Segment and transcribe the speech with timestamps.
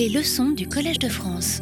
[0.00, 1.60] Les leçons du Collège de France.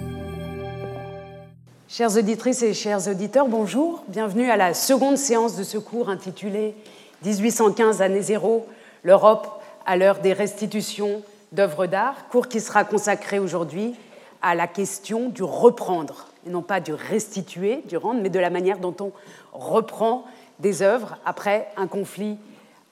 [1.88, 4.04] Chères auditrices et chers auditeurs, bonjour.
[4.06, 6.76] Bienvenue à la seconde séance de ce cours intitulé
[7.24, 8.68] 1815 année zéro,
[9.02, 9.48] l'Europe
[9.84, 13.96] à l'heure des restitutions d'œuvres d'art, cours qui sera consacré aujourd'hui
[14.40, 18.50] à la question du reprendre, et non pas du restituer, du rendre, mais de la
[18.50, 19.10] manière dont on
[19.52, 20.24] reprend
[20.60, 22.36] des œuvres après un conflit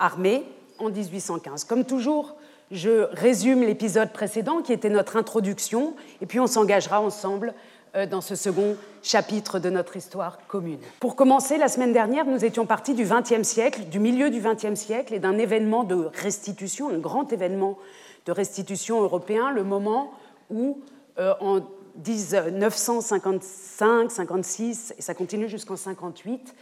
[0.00, 0.42] armé
[0.80, 1.62] en 1815.
[1.62, 2.34] Comme toujours,
[2.70, 7.54] je résume l'épisode précédent qui était notre introduction, et puis on s'engagera ensemble
[7.95, 10.80] euh, dans ce second chapitre de notre histoire commune.
[11.00, 14.74] Pour commencer, la semaine dernière, nous étions partis du XXe siècle, du milieu du XXe
[14.74, 17.78] siècle, et d'un événement de restitution, un grand événement
[18.27, 20.12] de restitution européen, le moment
[20.50, 20.80] où,
[21.19, 21.60] euh, en
[22.05, 26.55] 1955, 56, et ça continue jusqu'en 58,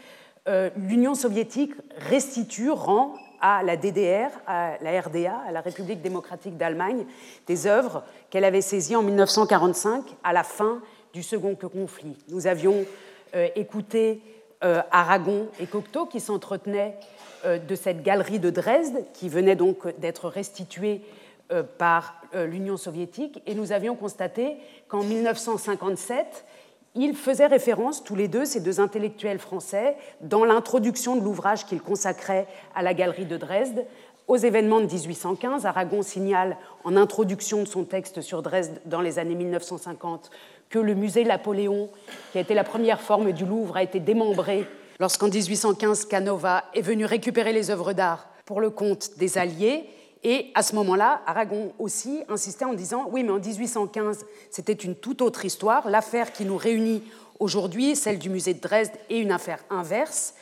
[0.47, 6.57] euh, l'Union soviétique restitue, rend à la DDR, à la RDA, à la République démocratique
[6.57, 7.07] d'Allemagne,
[7.47, 10.81] des œuvres qu'elle avait saisies en 1945 à la fin
[11.13, 12.17] du second conflit.
[12.29, 12.85] Nous avions
[13.35, 14.21] euh, écouté
[14.63, 16.97] euh, Aragon et Cocteau qui s'entretenaient
[17.45, 21.03] euh, de cette galerie de Dresde qui venait donc d'être restituée
[21.77, 24.57] par l'Union soviétique et nous avions constaté
[24.89, 26.47] qu'en 1957,
[26.95, 31.83] ils faisaient référence, tous les deux, ces deux intellectuels français, dans l'introduction de l'ouvrage qu'ils
[31.83, 33.85] consacraient à la galerie de Dresde,
[34.29, 35.67] aux événements de 1815.
[35.67, 40.31] Aragon signale en introduction de son texte sur Dresde dans les années 1950
[40.71, 41.91] que le musée Napoléon,
[42.33, 44.67] qui a été la première forme du Louvre, a été démembré
[44.99, 49.85] lorsqu'en 1815 Canova est venu récupérer les œuvres d'art pour le compte des Alliés
[50.25, 54.97] et à ce moment-là, Aragon aussi insistait en disant Oui, mais en 1815, c'était une
[54.97, 55.89] toute autre histoire.
[55.91, 57.03] L'affaire qui nous réunit
[57.39, 60.35] aujourd'hui, celle du musée de Dresde, est une affaire inverse.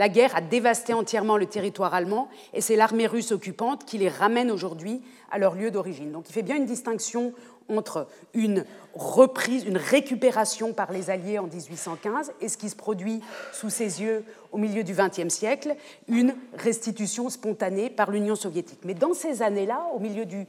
[0.00, 4.08] La guerre a dévasté entièrement le territoire allemand et c'est l'armée russe occupante qui les
[4.08, 6.10] ramène aujourd'hui à leur lieu d'origine.
[6.10, 7.34] Donc il fait bien une distinction
[7.68, 13.20] entre une reprise, une récupération par les Alliés en 1815 et ce qui se produit
[13.52, 15.76] sous ses yeux au milieu du XXe siècle,
[16.08, 18.80] une restitution spontanée par l'Union soviétique.
[18.86, 20.46] Mais dans ces années-là, au milieu du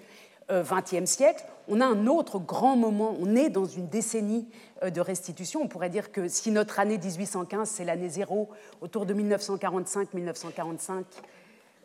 [0.49, 4.45] XXe euh, siècle, on a un autre grand moment, on est dans une décennie
[4.83, 5.61] euh, de restitution.
[5.61, 8.49] On pourrait dire que si notre année 1815, c'est l'année zéro,
[8.81, 11.05] autour de 1945-1945,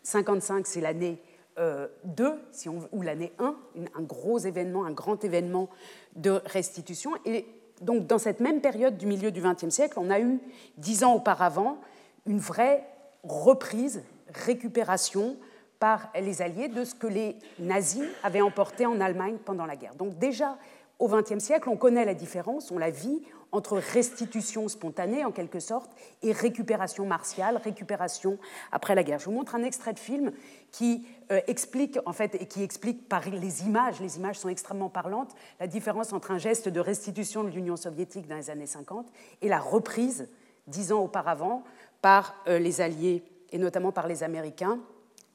[0.02, 1.22] 55, c'est l'année
[1.56, 3.54] 2, euh, si ou l'année 1,
[3.94, 5.70] un gros événement, un grand événement
[6.16, 7.12] de restitution.
[7.24, 7.46] Et
[7.80, 10.40] donc, dans cette même période du milieu du XXe siècle, on a eu,
[10.78, 11.78] dix ans auparavant,
[12.26, 12.84] une vraie
[13.22, 14.02] reprise,
[14.34, 15.36] récupération
[15.78, 19.94] par les Alliés de ce que les nazis avaient emporté en Allemagne pendant la guerre.
[19.94, 20.56] Donc déjà,
[20.98, 23.22] au XXe siècle, on connaît la différence, on la vit
[23.52, 25.90] entre restitution spontanée, en quelque sorte,
[26.22, 28.38] et récupération martiale, récupération
[28.72, 29.18] après la guerre.
[29.18, 30.32] Je vous montre un extrait de film
[30.72, 34.88] qui euh, explique, en fait, et qui explique par les images, les images sont extrêmement
[34.88, 39.06] parlantes, la différence entre un geste de restitution de l'Union soviétique dans les années 50
[39.42, 40.28] et la reprise,
[40.66, 41.62] dix ans auparavant,
[42.02, 43.22] par euh, les Alliés
[43.52, 44.80] et notamment par les Américains,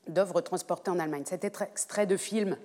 [0.08, 1.24] d'œuvres transportées en Allemagne.
[1.26, 2.58] Cet extrait de film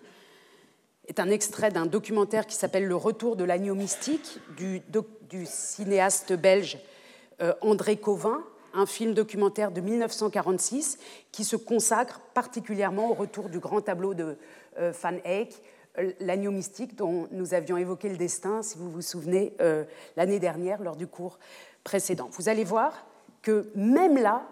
[1.08, 4.82] est un extrait d'un documentaire qui s'appelle Le retour de l'agneau mystique du,
[5.46, 6.78] cinéaste belge
[7.40, 8.42] euh, André Covin,
[8.74, 10.98] un film documentaire de 1946
[11.32, 14.36] qui se consacre particulièrement au retour du grand tableau de
[14.78, 15.62] euh, Van Eyck,
[15.98, 19.54] euh, L'agneau mystique dont nous avions évoqué le destin, si vous vous souvenez,
[20.16, 21.38] l'année dernière lors du cours
[21.84, 22.28] précédent.
[22.32, 23.06] Vous allez voir
[23.42, 24.46] que même là,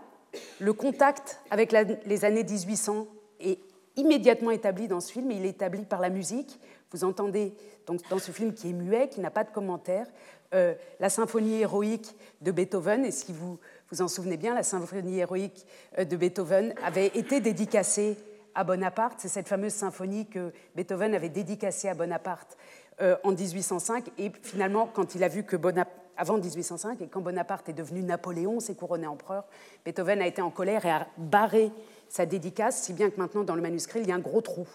[0.61, 1.73] le contact avec
[2.07, 3.07] les années 1800
[3.41, 3.59] est
[3.97, 6.59] immédiatement établi dans ce film, et il est établi par la musique.
[6.91, 7.55] Vous entendez
[7.87, 10.07] donc dans ce film qui est muet, qui n'a pas de commentaire,
[10.55, 13.59] euh, la symphonie héroïque de Beethoven, et si vous
[13.91, 15.67] vous en souvenez bien, la symphonie héroïque
[15.99, 18.17] euh, de Beethoven avait été dédicacée
[18.55, 19.19] à Bonaparte.
[19.19, 22.57] C'est cette fameuse symphonie que Beethoven avait dédicacée à Bonaparte
[23.01, 27.21] euh, en 1805, et finalement, quand il a vu que Bonaparte avant 1805, et quand
[27.21, 29.45] Bonaparte est devenu Napoléon, s'est couronné empereur,
[29.85, 31.71] Beethoven a été en colère et a barré
[32.09, 34.67] sa dédicace, si bien que maintenant, dans le manuscrit, il y a un gros trou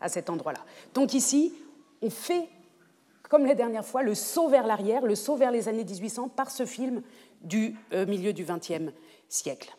[0.00, 0.60] à cet endroit-là.
[0.94, 1.54] Donc ici,
[2.02, 2.48] on fait,
[3.28, 6.50] comme la dernière fois, le saut vers l'arrière, le saut vers les années 1800 par
[6.50, 7.02] ce film
[7.42, 8.92] du euh, milieu du XXe
[9.28, 9.74] siècle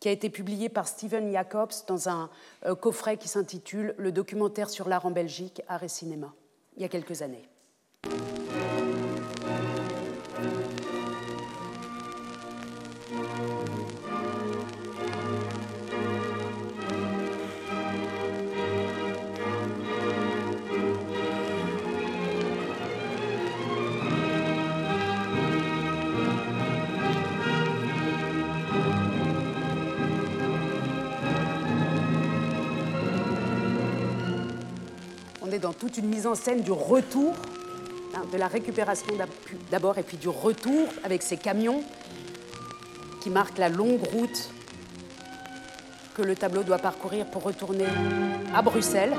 [0.00, 2.30] qui a été publié par Stephen Jacobs dans un
[2.66, 6.32] euh, coffret qui s'intitule Le documentaire sur l'art en Belgique, art et cinéma,
[6.76, 7.48] il y a quelques années.
[35.58, 37.34] Dans toute une mise en scène du retour,
[38.14, 39.06] hein, de la récupération
[39.70, 41.82] d'abord et puis du retour avec ces camions
[43.20, 44.50] qui marquent la longue route
[46.14, 47.86] que le tableau doit parcourir pour retourner
[48.54, 49.14] à Bruxelles,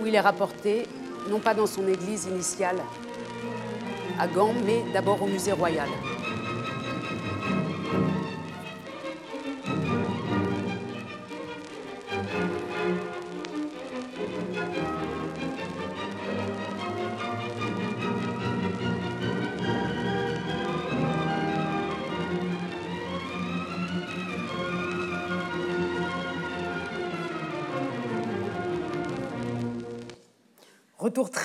[0.00, 0.86] où il est rapporté,
[1.30, 2.82] non pas dans son église initiale
[4.18, 5.88] à Gand, mais d'abord au musée royal.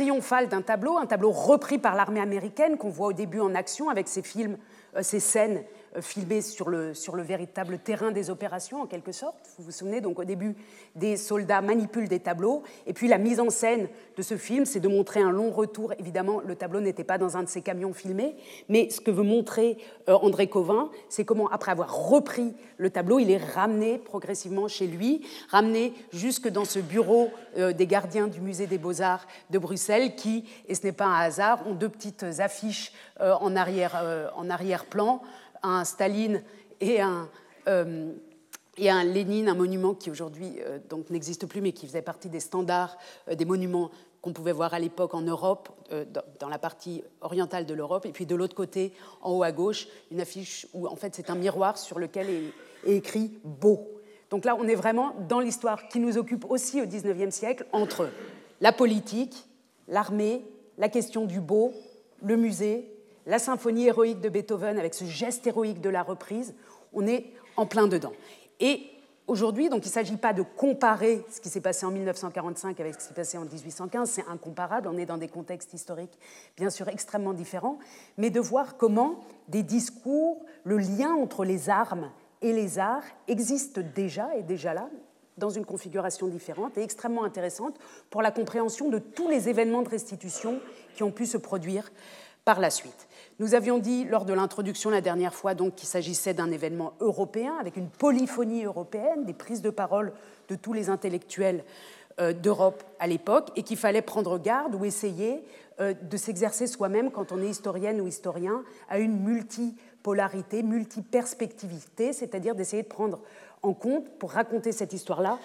[0.07, 3.53] Retour triomphal d'un tableau, un tableau repris par l'armée américaine qu'on voit au début en
[3.55, 4.57] action avec ces films,
[4.95, 5.63] euh, ces scènes
[6.01, 9.35] filmé sur le, sur le véritable terrain des opérations, en quelque sorte.
[9.57, 10.55] Vous vous souvenez, donc au début,
[10.95, 14.79] des soldats manipulent des tableaux, et puis la mise en scène de ce film, c'est
[14.79, 15.93] de montrer un long retour.
[15.99, 18.35] Évidemment, le tableau n'était pas dans un de ces camions filmés,
[18.69, 19.77] mais ce que veut montrer
[20.09, 24.87] euh, André Covin, c'est comment, après avoir repris le tableau, il est ramené progressivement chez
[24.87, 30.15] lui, ramené jusque dans ce bureau euh, des gardiens du musée des beaux-arts de Bruxelles,
[30.15, 34.31] qui, et ce n'est pas un hasard, ont deux petites affiches en arrière-plan.
[34.35, 35.21] en arrière plan
[35.63, 36.43] un Staline
[36.81, 37.29] et un,
[37.67, 38.13] euh,
[38.77, 42.39] et un Lénine, un monument qui aujourd'hui euh, n'existe plus, mais qui faisait partie des
[42.39, 45.69] standards euh, des monuments qu'on pouvait voir à l'époque en Europe,
[46.39, 49.87] dans, la partie orientale de l'Europe, et puis de l'autre côté, en haut à gauche,
[50.11, 53.87] une affiche où en fait c'est un miroir sur lequel est, est écrit beau.
[54.31, 58.09] Donc là, on est vraiment dans l'histoire qui nous occupe aussi au XIXe siècle entre
[58.59, 59.45] la politique,
[59.87, 60.43] l'armée,
[60.79, 61.73] la question du beau,
[62.23, 62.96] le musée
[63.27, 66.55] la symphonie héroïque de Beethoven avec ce geste héroïque de la reprise,
[66.93, 67.25] on est
[67.57, 68.13] en plein dedans.
[68.61, 68.83] Et
[69.27, 72.93] aujourd'hui, donc il ne s'agit pas de comparer ce qui s'est passé en 1945 avec
[72.93, 76.17] ce qui s'est passé en 1815, c'est incomparable, on est dans des contextes historiques
[76.55, 77.77] bien sûr extrêmement différents,
[78.17, 79.19] mais de voir comment
[79.49, 82.09] des discours, le lien entre les armes
[82.41, 84.89] et les arts existe déjà, et déjà là,
[85.37, 87.77] dans une configuration différente et extrêmement intéressante
[88.09, 90.59] pour la compréhension de tous les événements de restitution
[90.95, 91.91] qui ont pu se produire
[92.43, 93.06] par la suite.
[93.39, 97.77] Nous avions dit lors de l'introduction la dernière fois qu'il s'agissait d'un événement européen avec
[97.77, 100.11] une polyphonie européenne, des prises de parole
[100.49, 101.63] de tous les intellectuels
[102.19, 105.43] euh, d'Europe à l'époque et qu'il fallait prendre garde ou essayer
[105.79, 112.55] euh, de s'exercer soi-même quand on est historienne ou historien à une multipolarité, multiperspectivité, c'est-à-dire
[112.55, 113.19] d'essayer de prendre
[113.61, 115.37] en compte pour raconter cette histoire-là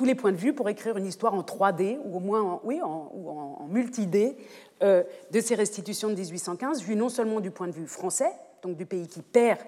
[0.00, 2.60] tous les points de vue pour écrire une histoire en 3D ou au moins en,
[2.64, 3.68] oui, en, ou
[4.82, 8.32] euh, de ces restitutions de 1815, vues non seulement du point de vue français,
[8.62, 9.58] donc du pays qui perd,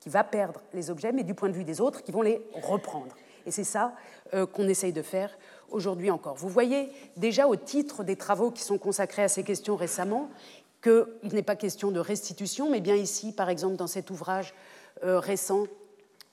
[0.00, 2.40] qui va perdre les objets, mais du point de vue des autres qui vont les
[2.62, 3.14] reprendre.
[3.44, 3.92] Et c'est ça
[4.32, 5.36] euh, qu'on essaye de faire
[5.68, 6.36] aujourd'hui encore.
[6.36, 6.88] Vous voyez
[7.18, 10.30] déjà au titre des travaux qui sont consacrés à ces questions récemment
[10.82, 14.54] qu'il n'est pas question de restitution, mais bien ici, par exemple, dans cet ouvrage
[15.02, 15.66] euh, récent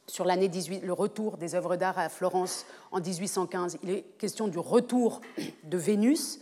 [0.07, 4.48] sur l'année 18, le retour des œuvres d'art à Florence en 1815, il est question
[4.48, 5.21] du retour
[5.63, 6.39] de Vénus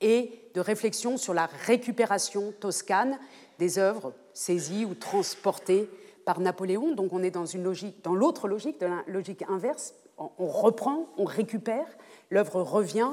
[0.00, 3.18] et de réflexion sur la récupération toscane
[3.58, 5.88] des œuvres saisies ou transportées
[6.24, 6.94] par Napoléon.
[6.94, 9.94] Donc on est dans une logique, dans l'autre logique, de la logique inverse.
[10.16, 11.86] On reprend, on récupère,
[12.30, 13.10] l'œuvre revient,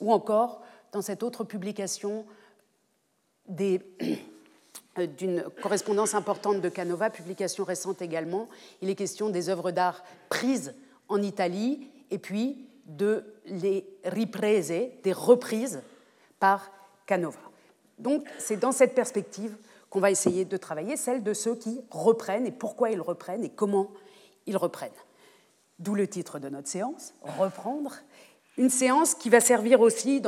[0.00, 2.26] ou encore dans cette autre publication
[4.96, 8.48] d'une correspondance importante de Canova, publication récente également.
[8.80, 10.74] Il est question des œuvres d'art prises
[11.08, 15.80] en Italie et puis de les riprese, des reprises
[16.38, 16.70] par
[17.06, 17.40] Canova.
[17.98, 19.56] Donc c'est dans cette perspective
[19.88, 23.50] qu'on va essayer de travailler, celle de ceux qui reprennent et pourquoi ils reprennent et
[23.50, 23.90] comment
[24.46, 24.90] ils reprennent.
[25.78, 27.96] D'où le titre de notre séance, Reprendre
[28.58, 30.22] une séance qui va servir aussi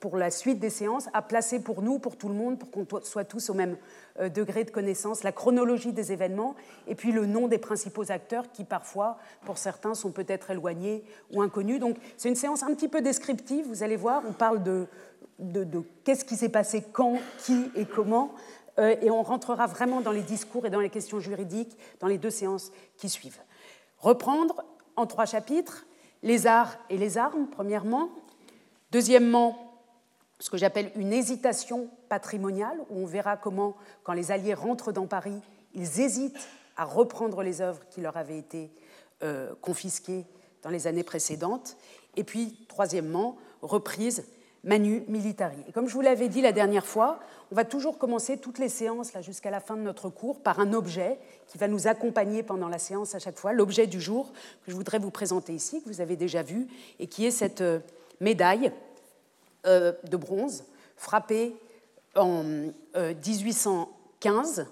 [0.00, 2.86] pour, la suite des séances à placer pour nous, pour tout le monde, pour qu'on
[3.02, 3.78] soit tous au même
[4.20, 6.54] euh, degré de connaissance, la chronologie des événements
[6.86, 11.02] et puis le nom des principaux acteurs qui parfois, pour certains, sont peut-être éloignés
[11.32, 11.80] ou inconnus.
[11.80, 14.86] Donc c'est une séance un petit peu descriptive, vous allez voir, on parle de,
[16.04, 18.34] qu'est-ce qui s'est passé quand, qui et comment.
[18.78, 22.18] Euh, et on rentrera vraiment dans les discours et dans les questions juridiques dans les
[22.18, 23.40] deux séances qui suivent.
[23.98, 24.62] Reprendre
[24.96, 25.86] en trois chapitres
[26.22, 28.10] les arts et les armes, premièrement.
[28.90, 29.68] Deuxièmement,
[30.40, 35.06] ce que j'appelle une hésitation patrimoniale, où on verra comment, quand les Alliés rentrent dans
[35.06, 35.40] Paris,
[35.74, 38.70] ils hésitent à reprendre les œuvres qui leur avaient été
[39.22, 40.24] euh, confisquées
[40.62, 41.76] dans les années précédentes.
[42.16, 44.24] Et puis, troisièmement, reprise
[44.64, 45.56] Manu Militari.
[45.68, 48.68] Et comme je vous l'avais dit la dernière fois, on va toujours commencer toutes les
[48.68, 52.42] séances là jusqu'à la fin de notre cours par un objet qui va nous accompagner
[52.42, 54.32] pendant la séance à chaque fois, l'objet du jour
[54.64, 56.66] que je voudrais vous présenter ici, que vous avez déjà vu,
[56.98, 57.78] et qui est cette euh,
[58.20, 58.72] médaille
[59.66, 60.64] euh, de bronze
[60.96, 61.54] frappée
[62.16, 62.42] en
[62.94, 64.66] 1815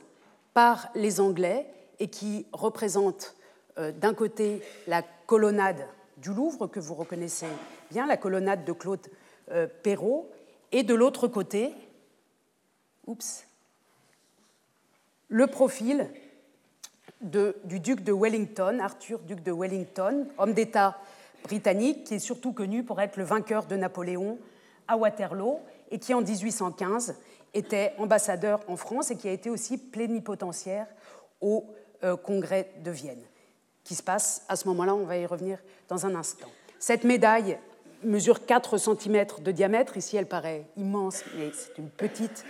[0.52, 1.66] par les Anglais
[2.00, 3.36] et qui représente
[3.76, 7.46] d'un côté la colonnade du Louvre que vous reconnaissez
[7.90, 9.06] bien, la colonnade de Claude
[9.50, 10.30] euh, Perrault,
[10.72, 11.72] et de l'autre côté,
[13.06, 13.46] oups,
[15.28, 16.08] le profil
[17.20, 20.98] du duc de Wellington, Arthur, duc de Wellington, homme d'État
[21.44, 24.38] britannique, qui est surtout connu pour être le vainqueur de Napoléon
[24.88, 25.60] à Waterloo
[25.90, 27.16] et qui en 1815
[27.54, 30.86] était ambassadeur en France et qui a été aussi plénipotentiaire
[31.40, 31.64] au
[32.04, 33.22] euh, congrès de Vienne,
[33.84, 36.48] qui se passe à ce moment-là, on va y revenir dans un instant.
[36.78, 37.58] Cette médaille
[38.02, 39.96] mesure 4 cm de diamètre.
[39.96, 42.44] Ici, elle paraît immense, mais c'est une petite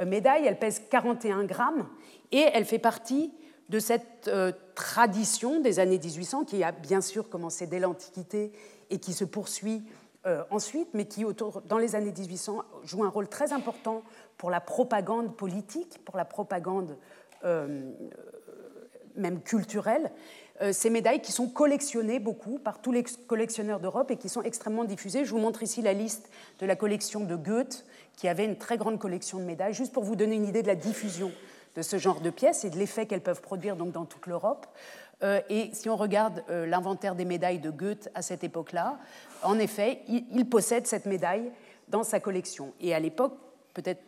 [0.00, 0.46] euh, médaille.
[0.46, 1.88] Elle pèse 41 grammes
[2.32, 3.32] et elle fait partie
[3.68, 8.52] de cette euh, tradition des années 1800 qui a bien sûr commencé dès l'Antiquité
[8.90, 9.82] et qui se poursuit
[10.26, 11.24] euh, ensuite, mais qui,
[11.66, 14.02] dans les années 1800, joue un rôle très important
[14.36, 16.96] pour la propagande politique, pour la propagande
[19.16, 20.12] même culturelle,
[20.72, 24.84] ces médailles qui sont collectionnées beaucoup par tous les collectionneurs d'Europe et qui sont extrêmement
[24.84, 25.24] diffusées.
[25.24, 27.86] Je vous montre ici la liste de la collection de Goethe,
[28.16, 30.66] qui avait une très grande collection de médailles, juste pour vous donner une idée de
[30.66, 31.32] la diffusion
[31.76, 34.66] de ce genre de pièces et de l'effet qu'elles peuvent produire donc, dans toute l'Europe.
[35.22, 38.98] Euh, et si on regarde euh, l'inventaire des médailles de Goethe à cette époque-là,
[39.42, 41.50] en effet, il, possède cette médaille
[41.88, 42.72] dans sa collection.
[42.80, 43.34] Et à l'époque,
[43.74, 44.02] peut-être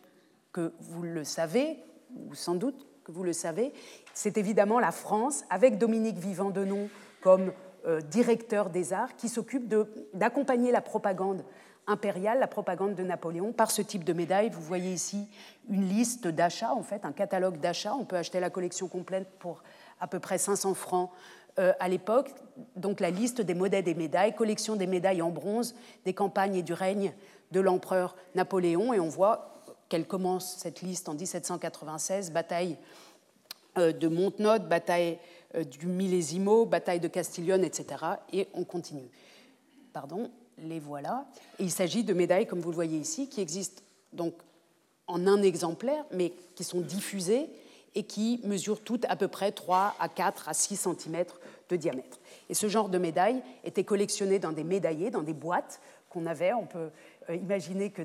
[0.51, 1.77] que vous le savez,
[2.15, 3.73] ou sans doute que vous le savez,
[4.13, 6.89] c'est évidemment la France, avec Dominique Vivant Denon
[7.21, 7.51] comme
[7.85, 9.73] euh, directeur des arts, qui s'occupe
[10.13, 11.43] d'accompagner la propagande
[11.87, 14.49] impériale, la propagande de Napoléon, par ce type de médaille.
[14.49, 15.27] Vous voyez ici
[15.69, 17.95] une liste d'achats, en fait, un catalogue d'achats.
[17.95, 19.63] On peut acheter la collection complète pour
[19.99, 21.09] à peu près 500 francs
[21.59, 22.31] euh, à l'époque.
[22.75, 26.63] Donc la liste des modèles des médailles, collection des médailles en bronze des campagnes et
[26.63, 27.13] du règne
[27.51, 28.93] de l'empereur Napoléon.
[28.93, 29.52] Et on voit
[29.93, 32.77] qu'elle commence cette liste en 1796, bataille
[33.77, 35.19] euh, de Montenotte, bataille
[35.53, 38.03] euh, du Millésimo, bataille de Castiglione, etc.
[38.31, 39.07] Et on continue.
[39.93, 41.27] Pardon, les voilà.
[41.59, 43.83] Il s'agit de médailles, comme vous le voyez ici, qui existent
[44.13, 44.33] donc
[45.05, 47.47] en un exemplaire, mais qui sont diffusées
[47.93, 51.25] et qui mesurent toutes à peu près 3 à 4 à 6 cm
[51.69, 52.19] de diamètre.
[52.49, 56.51] Et ce genre de médailles était collectionné dans des médaillés, dans des boîtes qu'on avait.
[56.53, 56.89] On peut
[57.29, 58.01] euh, imaginer que,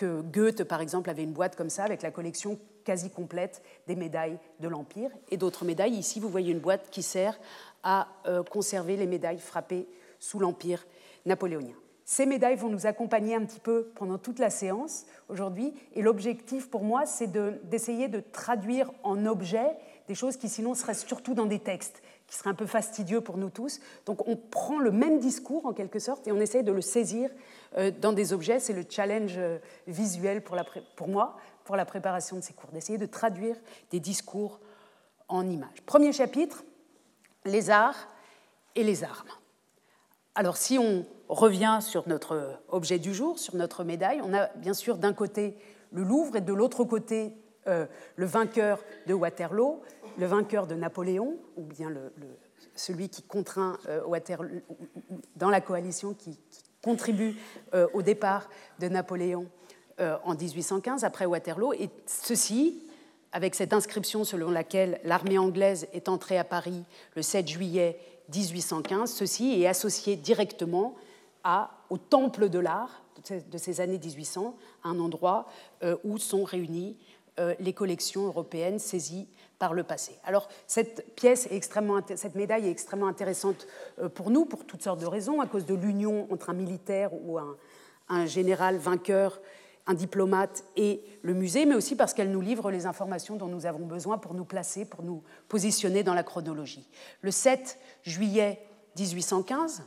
[0.00, 3.96] que Goethe, par exemple, avait une boîte comme ça avec la collection quasi complète des
[3.96, 5.92] médailles de l'Empire et d'autres médailles.
[5.92, 7.38] Ici, vous voyez une boîte qui sert
[7.82, 9.86] à euh, conserver les médailles frappées
[10.18, 10.86] sous l'Empire
[11.26, 11.74] napoléonien.
[12.06, 16.70] Ces médailles vont nous accompagner un petit peu pendant toute la séance aujourd'hui et l'objectif
[16.70, 17.30] pour moi, c'est
[17.68, 19.76] d'essayer de, traduire en objets
[20.08, 23.36] des choses qui sinon seraient surtout dans des textes, qui seraient un peu fastidieux pour
[23.36, 23.80] nous tous.
[24.06, 27.28] Donc on prend le même discours en quelque sorte et on essaye de le saisir
[27.76, 28.60] euh, dans des objets.
[28.60, 29.58] C'est le challenge euh,
[29.88, 33.56] visuel pour moi, pour la préparation de ces cours, d'essayer de traduire
[33.90, 34.60] des discours
[35.28, 35.82] en images.
[35.86, 36.64] Premier chapitre,
[37.44, 38.08] les arts
[38.76, 39.28] et les armes.
[40.36, 44.74] Alors si on revient sur notre objet du jour, sur notre médaille, on a bien
[44.74, 45.56] sûr d'un côté
[45.92, 47.34] le Louvre et de l'autre côté
[47.66, 49.82] euh, le vainqueur de Waterloo,
[50.18, 51.90] le vainqueur de Napoléon, ou bien
[52.74, 54.60] celui qui contraint euh, Waterloo,
[55.36, 56.38] dans la coalition qui,
[56.82, 57.36] contribue
[57.74, 58.48] euh, au départ
[58.78, 59.46] de Napoléon
[60.00, 62.82] euh, en 1815, après Waterloo, et ceci
[63.32, 66.84] avec cette inscription selon laquelle l'armée anglaise est entrée à Paris
[67.16, 67.98] le 7 juillet
[68.34, 70.94] 1815, ceci est associé directement
[71.90, 75.46] au temple de l'art de ces années 1800, un endroit
[75.82, 77.19] euh, où sont réunies euh,
[77.58, 79.26] les collections européennes saisies
[79.58, 80.18] par le passé.
[80.24, 83.66] Alors cette pièce est extrêmement, cette médaille est extrêmement intéressante
[84.14, 87.38] pour nous pour toutes sortes de raisons, à cause de l'union entre un militaire ou
[87.38, 87.56] un,
[88.08, 89.40] un général vainqueur
[89.86, 93.66] un diplomate et le musée, mais aussi parce qu'elle nous livre les informations dont nous
[93.66, 96.88] avons besoin pour nous placer, pour nous positionner dans la chronologie.
[97.22, 98.62] Le 7 juillet
[98.96, 99.82] 1815,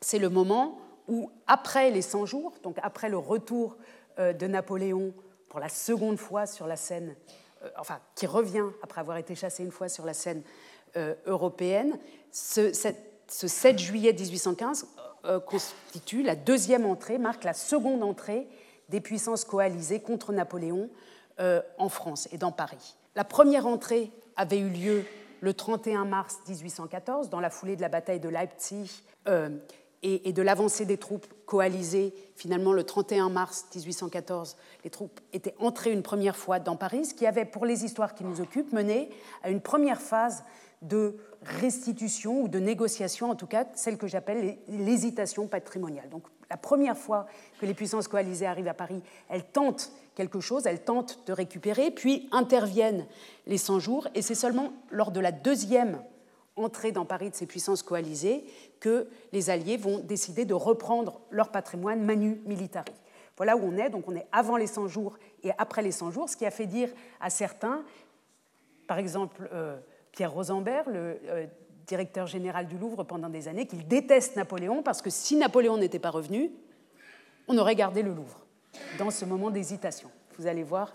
[0.00, 3.76] c'est le moment où, après les 100 jours, donc après le retour
[4.18, 5.12] euh, de Napoléon
[5.54, 7.14] pour la seconde fois sur la scène,
[7.62, 10.42] euh, enfin, qui revient après avoir été chassé une fois sur la scène
[10.96, 11.96] euh, européenne,
[12.32, 12.72] ce,
[13.28, 14.88] 7 juillet 1815
[15.46, 18.48] constitue la deuxième entrée, marque la seconde entrée
[18.88, 20.90] des puissances coalisées contre Napoléon
[21.38, 22.96] euh, en France et dans Paris.
[23.14, 25.04] La première entrée avait eu lieu
[25.40, 29.50] le 31 mars 1814, dans la foulée de la bataille de Leipzig, euh,
[30.04, 32.14] et, de l'avancée des troupes coalisées.
[32.36, 37.14] Finalement, le 31 mars 1814, les troupes étaient entrées une première fois dans Paris, ce
[37.14, 39.08] qui avait, pour les histoires qui nous occupent, mené
[39.42, 40.44] à une première phase
[40.82, 46.10] de restitution ou de négociation, en tout cas celle que j'appelle l'hésitation patrimoniale.
[46.10, 47.26] Donc la première fois
[47.58, 51.90] que les puissances coalisées arrivent à Paris, elles tentent quelque chose, elles tentent de récupérer,
[51.90, 53.06] puis interviennent
[53.46, 56.02] les 100 jours, et c'est seulement lors de la deuxième
[56.56, 58.44] entrée dans Paris de ces puissances coalisées
[58.80, 62.92] que les Alliés vont décider de reprendre leur patrimoine manu militari.
[63.36, 66.12] Voilà où on est, donc on est avant les 100 jours et après les 100
[66.12, 66.88] jours, ce qui a fait dire
[67.20, 67.84] à certains,
[68.86, 69.76] par exemple euh,
[70.12, 71.46] Pierre Rosenberg, le euh,
[71.86, 75.98] directeur général du Louvre pendant des années, qu'il déteste Napoléon parce que si Napoléon n'était
[75.98, 76.52] pas revenu,
[77.48, 78.46] on aurait gardé le Louvre
[78.98, 80.10] dans ce moment d'hésitation.
[80.38, 80.92] Vous allez voir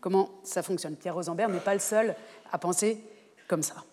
[0.00, 0.96] comment ça fonctionne.
[0.96, 2.14] Pierre Rosenberg n'est pas le seul
[2.50, 3.04] à penser
[3.48, 3.84] comme ça.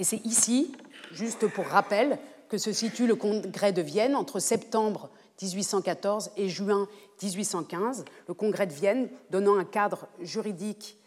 [0.00, 0.72] Et c'est ici,
[1.12, 5.10] juste pour rappel, que se situe le congrès de Vienne entre septembre
[5.42, 6.88] 1814 et juin
[7.22, 10.98] 1815, le congrès de Vienne donnant un cadre juridique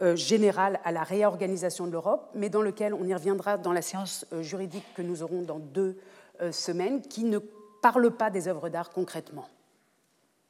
[0.00, 3.82] euh, général à la réorganisation de l'Europe, mais dans lequel on y reviendra dans la
[3.82, 5.98] séance euh, juridique que nous aurons dans deux
[6.40, 7.38] euh, semaines, qui ne
[7.82, 9.46] parle pas des œuvres d'art concrètement.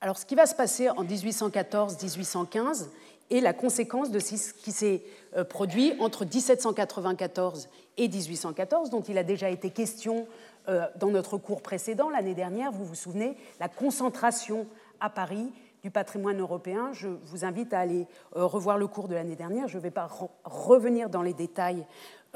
[0.00, 2.86] Alors ce qui va se passer en 1814-1815
[3.30, 5.02] est la conséquence de ce qui s'est
[5.48, 10.26] produit entre 1794 et 1814, dont il a déjà été question
[10.66, 14.66] dans notre cours précédent l'année dernière, vous vous souvenez, la concentration
[15.00, 16.90] à Paris du patrimoine européen.
[16.92, 18.06] Je vous invite à aller
[18.36, 19.68] euh, revoir le cours de l'année dernière.
[19.68, 20.08] Je ne vais pas
[20.44, 21.86] revenir dans les détails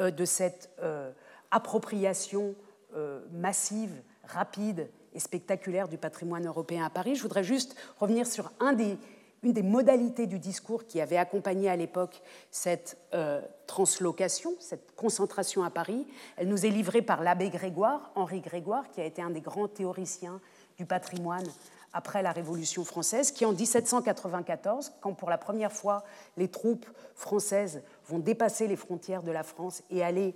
[0.00, 1.10] euh, de cette euh,
[1.50, 2.54] appropriation
[3.32, 3.90] massive,
[4.22, 7.16] rapide et spectaculaire du patrimoine européen à Paris.
[7.16, 8.52] Je voudrais juste revenir sur
[9.44, 12.96] une des modalités du discours qui avait accompagné à l'époque cette
[13.66, 16.06] translocation, cette concentration à Paris.
[16.36, 19.68] Elle nous est livrée par l'abbé Grégoire, Henri Grégoire, qui a été un des grands
[19.68, 20.40] théoriciens
[20.76, 21.46] du patrimoine
[21.92, 26.02] après la Révolution française, qui en 1794, quand pour la première fois
[26.36, 30.34] les troupes françaises vont dépasser les frontières de la France et aller,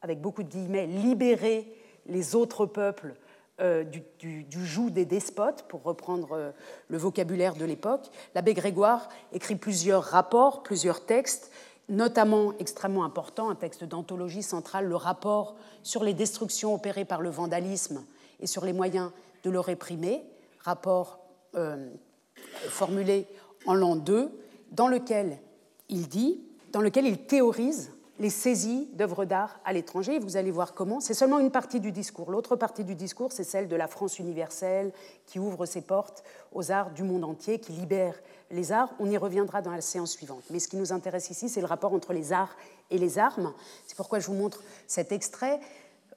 [0.00, 1.70] avec beaucoup de guillemets, libérer
[2.06, 3.14] les autres peuples
[3.60, 6.50] euh, du, joug des despotes, pour reprendre euh,
[6.88, 11.52] le vocabulaire de l'époque, l'abbé Grégoire écrit plusieurs rapports, plusieurs textes,
[11.88, 17.30] notamment extrêmement important, un texte d'anthologie centrale, le rapport sur les destructions opérées par le
[17.30, 18.04] vandalisme
[18.40, 19.12] et sur les moyens
[19.44, 20.24] de le réprimer,
[20.58, 21.20] rapport
[21.54, 21.90] euh,
[22.68, 23.26] formulé
[23.66, 24.30] en l'an 2,
[24.72, 25.38] dans lequel
[25.88, 26.40] il dit,
[26.72, 30.18] dans lequel il théorise les saisies d'œuvres d'art à l'étranger.
[30.18, 31.00] Vous allez voir comment.
[31.00, 32.30] C'est seulement une partie du discours.
[32.30, 34.92] L'autre partie du discours, c'est celle de la France universelle
[35.26, 36.22] qui ouvre ses portes
[36.52, 38.14] aux arts du monde entier, qui libère
[38.50, 38.92] les arts.
[39.00, 40.44] On y reviendra dans la séance suivante.
[40.50, 42.56] Mais ce qui nous intéresse ici, c'est le rapport entre les arts
[42.90, 43.52] et les armes.
[43.86, 45.58] C'est pourquoi je vous montre cet extrait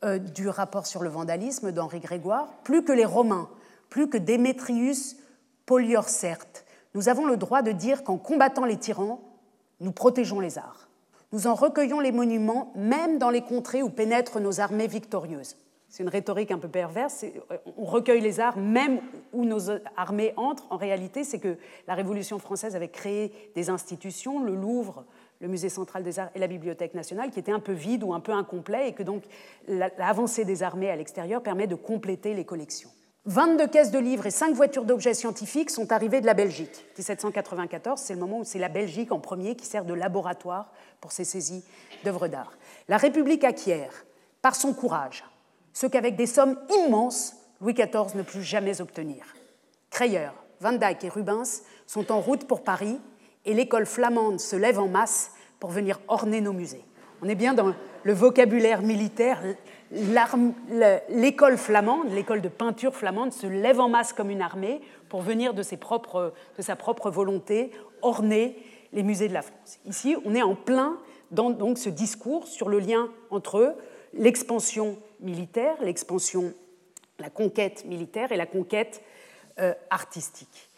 [0.04, 2.48] euh, du rapport sur le vandalisme d'Henri Grégoire.
[2.64, 3.50] Plus que les Romains
[3.90, 5.18] plus que Démétrius
[5.66, 9.22] Poliorcerte, nous avons le droit de dire qu'en combattant les tyrans,
[9.80, 10.87] nous protégeons les arts.
[11.34, 15.58] Nous en recueillons les monuments, même dans les contrées où pénètrent nos armées victorieuses.
[15.90, 17.26] C'est une rhétorique un peu perverse.
[17.78, 19.02] On recueille les arts même
[19.34, 20.68] où nos armées entrent.
[20.70, 25.06] En réalité, c'est que la Révolution française avait créé des institutions, le Louvre,
[25.40, 28.14] le Musée central des arts et la Bibliothèque nationale, qui étaient un peu vides ou
[28.14, 29.24] un peu incomplets, et que donc
[29.68, 32.90] l'avancée des armées à l'extérieur permet de compléter les collections.
[33.28, 36.86] 22 caisses de livres et 5 voitures d'objets scientifiques sont arrivées de la Belgique.
[36.98, 41.12] 1794, c'est le moment où c'est la Belgique en premier qui sert de laboratoire pour
[41.12, 41.66] ces saisies
[42.06, 42.54] d'œuvres d'art.
[42.88, 44.06] La République acquiert,
[44.42, 45.26] par son courage,
[45.74, 49.26] ce qu'avec des sommes immenses, Louis XIV ne put jamais obtenir.
[49.90, 50.30] Crayer,
[50.62, 52.98] Van Dyck et Rubens sont en route pour Paris
[53.44, 56.86] et l'école flamande se lève en masse pour venir orner nos musées.
[57.22, 59.42] On est bien dans le vocabulaire militaire
[59.92, 65.54] l'école flamande, l'école de peinture flamande, se lève en masse comme une armée pour venir
[65.54, 67.72] de, sa propre volonté
[68.02, 68.58] orner
[68.94, 69.80] les musées de la France.
[69.86, 70.98] Ici, on est en plein
[71.32, 73.76] dans donc, ce discours sur le lien entre
[74.14, 76.54] l'expansion militaire, l'expansion,
[77.20, 79.02] la conquête militaire et la conquête
[79.60, 80.70] euh, artistique.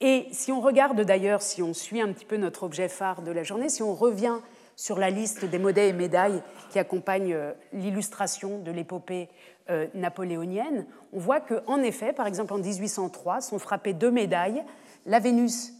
[0.00, 3.30] Et si on regarde d'ailleurs, si on suit un petit peu notre objet phare de
[3.30, 4.38] la journée, si on revient
[4.76, 9.28] sur la liste des modèles et médailles qui accompagnent euh, l'illustration de l'épopée
[9.70, 14.62] euh, napoléonienne, on voit qu'en effet, par exemple en 1803, sont frappées deux médailles,
[15.06, 15.72] la Vénus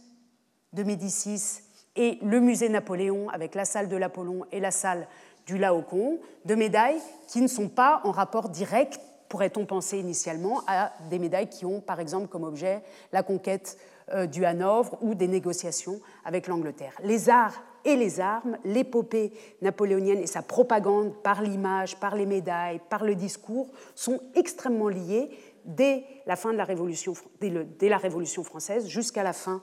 [0.73, 1.61] de Médicis
[1.95, 5.07] et le musée Napoléon avec la salle de l'Apollon et la salle
[5.45, 10.91] du Laocoon, deux médailles qui ne sont pas en rapport direct, pourrait-on penser initialement, à
[11.09, 12.83] des médailles qui ont par exemple comme objet
[13.13, 13.77] la conquête
[14.13, 16.93] euh, du Hanovre ou des négociations avec l'Angleterre.
[17.03, 22.81] Les arts et les armes, l'épopée napoléonienne et sa propagande par l'image, par les médailles,
[22.89, 25.29] par le discours sont extrêmement liés
[25.65, 27.99] dès la fin de la Révolution, dès, la
[28.43, 29.61] française jusqu'à la fin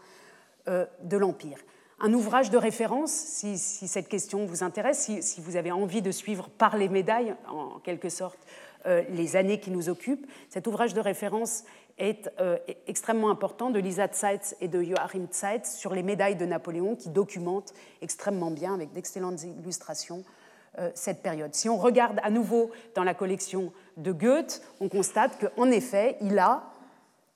[0.69, 1.59] euh, de l'Empire.
[2.01, 6.49] Un ouvrage de référence, si, cette question vous intéresse, si, vous avez envie de suivre
[6.49, 8.39] par les médailles, en quelque sorte,
[8.85, 11.65] les années qui nous occupent, cet ouvrage de référence
[11.99, 16.47] est euh, extrêmement important de Lisa Zeitz et de Joachim Zeitz sur les médailles de
[16.47, 20.25] Napoléon qui documentent extrêmement bien, avec d'excellentes illustrations,
[20.79, 21.55] euh, cette période.
[21.55, 26.39] Si on regarde à nouveau dans la collection de Goethe, on constate qu'en effet, il
[26.39, 26.65] a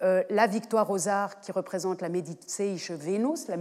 [0.02, 3.56] euh, la victoire aux arts qui représente la Mediceische Venus, la,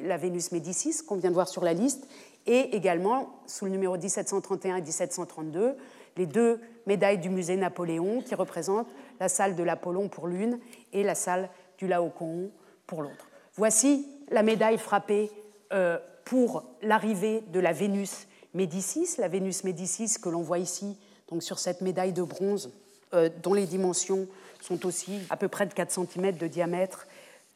[0.00, 2.06] la Vénus Médicis, qu'on vient de voir sur la liste,
[2.46, 5.76] et également, sous le numéro 1731 et 1732,
[6.16, 8.88] les deux médailles du musée Napoléon qui représentent
[9.20, 10.58] la salle de l'Apollon pour l'une
[10.92, 12.50] et la salle du Laocoon
[12.86, 13.28] pour l'autre.
[13.54, 15.30] Voici la médaille frappée
[15.72, 20.96] euh, pour l'arrivée de la Vénus Médicis, la Vénus Médicis que l'on voit ici
[21.30, 22.72] donc sur cette médaille de bronze
[23.14, 24.26] euh, dont les dimensions
[24.60, 27.06] sont aussi à peu près de 4 cm de diamètre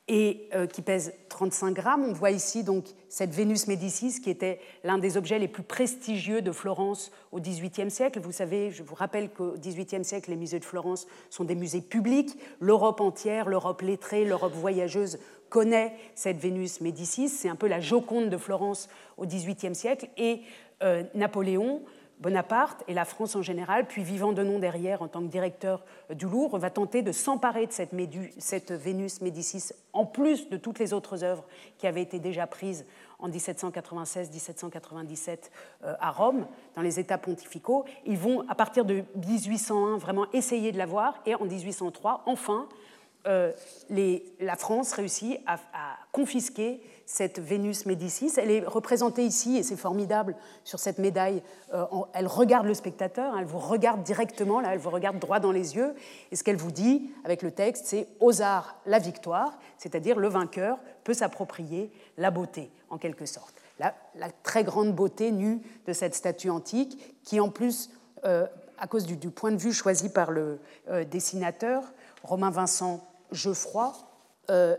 [0.07, 2.05] et euh, qui pèse 35 grammes.
[2.05, 6.43] On voit ici donc cette Vénus Médicis qui était l'un des objets les plus prestigieux
[6.43, 8.21] de Florence au XVIIIe siècle.
[8.21, 11.81] Vous savez, je vous rappelle qu'au XVIIIe siècle, les musées de Florence sont des musées
[11.81, 12.37] publics.
[12.61, 17.29] L'Europe entière, l'Europe lettrée, l'Europe voyageuse connaît cette Vénus Médicis.
[17.29, 20.09] C'est un peu la Joconde de Florence au XVIIIe siècle.
[20.19, 20.43] Et
[20.83, 21.83] euh, Napoléon
[22.25, 25.85] Bonaparte et la France en général, puis vivant de nom derrière en tant que directeur
[26.09, 30.95] du Louvre, va tenter de s'emparer de cette, Vénus Médicis, en plus de toutes les
[30.95, 31.45] autres œuvres
[31.77, 32.87] qui avaient été déjà prises
[33.19, 35.51] en 1796-1797
[35.85, 37.85] euh, à Rome, dans les États pontificaux.
[38.07, 42.67] Ils vont, à partir de 1801, vraiment essayer de l'avoir, et en 1803, enfin,
[43.27, 43.53] euh,
[44.41, 45.59] la France réussit à,
[46.13, 48.33] confisquer cette Vénus Médicis.
[48.37, 51.43] Elle est représentée ici, et c'est formidable, sur cette médaille.
[51.73, 55.41] Euh, elle regarde le spectateur, hein, elle vous regarde directement, là, elle vous regarde droit
[55.41, 55.95] dans les yeux.
[56.31, 60.29] Et ce qu'elle vous dit avec le texte, c'est aux arts la victoire, c'est-à-dire le
[60.29, 63.55] vainqueur peut s'approprier la beauté, en quelque sorte.
[63.79, 63.95] La,
[64.43, 67.91] très grande beauté nue de cette statue antique, qui en plus,
[68.25, 68.47] euh,
[68.79, 70.59] à cause du, point de vue choisi par le
[71.11, 71.83] dessinateur,
[72.23, 73.03] Romain Vincent
[73.35, 73.92] Geoffroy
[74.51, 74.77] euh,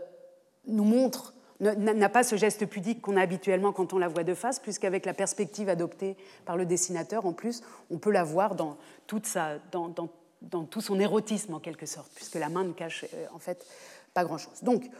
[0.66, 4.34] nous montre, n'a pas ce geste pudique qu'on a habituellement quand on la voit de
[4.34, 8.76] face, puisqu'avec la perspective adoptée par le dessinateur, en plus, on peut la voir dans,
[9.06, 9.58] toute sa,
[10.70, 13.64] tout son érotisme en quelque sorte, puisque la main ne cache euh, en fait
[14.12, 14.62] pas grand-chose.
[14.62, 14.90] Donc,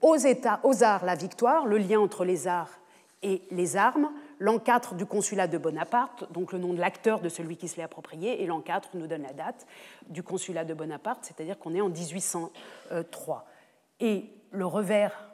[0.00, 2.80] aux, états, aux arts, la victoire, le lien entre les arts
[3.22, 4.10] et les armes,
[4.42, 7.84] l'encadre du consulat de Bonaparte, donc le nom de l'acteur de celui qui se l'est
[7.84, 9.66] approprié, et l'encadre nous donne la date
[10.08, 13.46] du consulat de Bonaparte, c'est-à-dire qu'on est en 1803.
[14.00, 15.28] Et le revers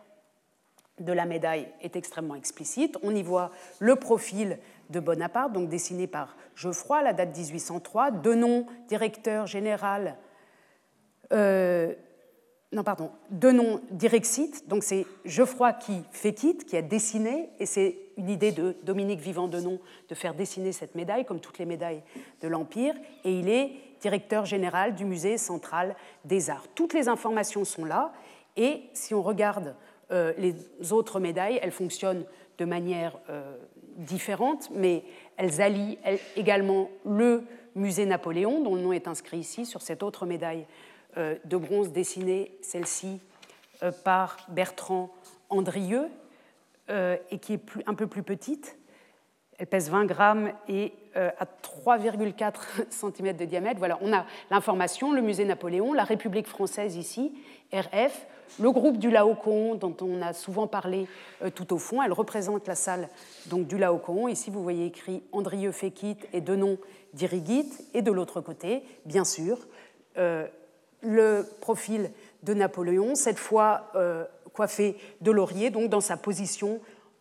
[1.01, 2.99] de la médaille est extrêmement explicite.
[3.03, 4.59] On y voit le profil
[4.91, 10.17] de Bonaparte, donc dessiné par Geoffroy, la date 1803, deux noms, directeur général
[11.33, 11.95] euh,
[12.71, 14.69] non, pardon, deux noms Direxit.
[14.69, 19.21] Donc c'est Geoffroy qui fait quitte, qui a dessiné, et c'est une idée de Dominique
[19.21, 19.79] Vivant Denon
[20.09, 22.03] de faire dessiner cette médaille, comme toutes les médailles
[22.43, 26.67] de l'Empire, et il est directeur général du musée central des arts.
[26.75, 28.13] Toutes les informations sont là,
[28.57, 29.75] et si on regarde
[30.11, 30.55] euh, les
[30.93, 32.25] autres médailles, elles fonctionnent
[32.59, 33.57] de manière euh,
[33.97, 35.05] différente, mais
[35.37, 35.99] elles allient
[36.37, 40.67] également le musée Napoléon, dont le nom est inscrit ici sur cette autre médaille
[41.17, 43.21] de bronze dessinée, celle-ci,
[43.85, 45.09] euh, par Bertrand
[45.51, 46.09] Andrieux,
[46.91, 48.77] euh, et qui est un peu plus petite.
[49.57, 53.79] Elle pèse 20 grammes et à 3,4 cm de diamètre.
[53.79, 57.33] Voilà, on a l'information, le musée Napoléon, la République française ici,
[57.73, 58.27] RF,
[58.61, 61.09] le groupe du Laocoon dont on a souvent parlé
[61.57, 62.03] tout au fond.
[62.03, 63.09] Elle représente la salle
[63.47, 64.29] donc, du Laocoon.
[64.29, 66.79] Ici, vous voyez écrit Andrieux Fékit et Denon
[67.15, 67.69] d'Irigit.
[67.95, 69.59] Et de l'autre côté, bien sûr,
[71.03, 72.11] le profil
[72.43, 76.81] de Napoléon, cette fois euh, coiffé de laurier, donc dans sa position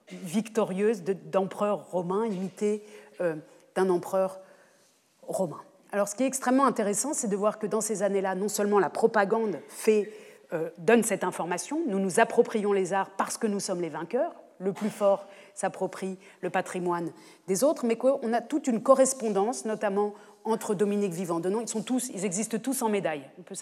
[0.09, 2.83] victorieuse d'empereur romain, imité
[3.21, 3.35] euh,
[3.75, 4.39] d'un empereur
[5.21, 5.61] romain.
[5.91, 8.79] Alors ce qui est extrêmement intéressant, c'est de voir que dans ces années-là, non seulement
[8.79, 9.59] la propagande
[10.53, 14.33] euh, donne cette information, nous nous approprions les arts parce que nous sommes les vainqueurs,
[14.59, 17.11] le plus fort s'approprie le patrimoine
[17.47, 20.13] des autres, mais qu'on a toute une correspondance, notamment
[20.47, 21.61] entre Dominique Vivant Denon.
[21.61, 23.23] Ils, sont tous, ils existent tous en médaille.
[23.37, 23.55] On peut,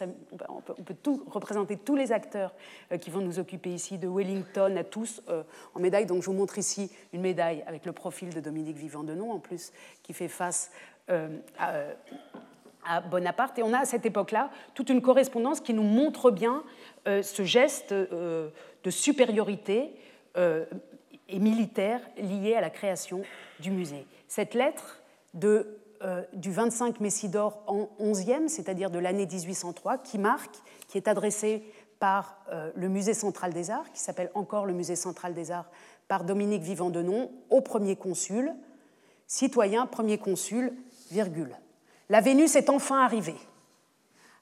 [1.28, 2.54] représenter tous les acteurs
[2.92, 5.44] euh, qui vont nous occuper ici, de Wellington à tous euh,
[5.74, 6.06] en médaille.
[6.06, 9.40] Donc je vous montre ici une médaille avec le profil de Dominique Vivant Denon, en
[9.40, 9.72] plus,
[10.04, 10.72] qui fait face
[11.10, 13.58] euh, à, Bonaparte.
[13.58, 16.64] Et on a à cette époque-là toute une correspondance qui nous montre bien
[17.06, 18.52] ce geste de
[18.90, 19.96] supériorité
[20.36, 23.24] et militaire liée à la création
[23.60, 24.06] du musée.
[24.28, 25.02] Cette lettre
[25.34, 30.56] de, euh, du 25 Messidor en 11e, c'est-à-dire de l'année 1803, qui marque,
[30.88, 31.64] qui est adressée
[32.00, 35.70] par euh, le Musée central des arts, qui s'appelle encore le Musée central des arts,
[36.08, 38.54] par Dominique Vivant-Denon, au premier consul,
[39.26, 40.74] citoyen premier consul,
[41.10, 41.56] virgule.
[42.10, 43.38] La Vénus est enfin arrivée.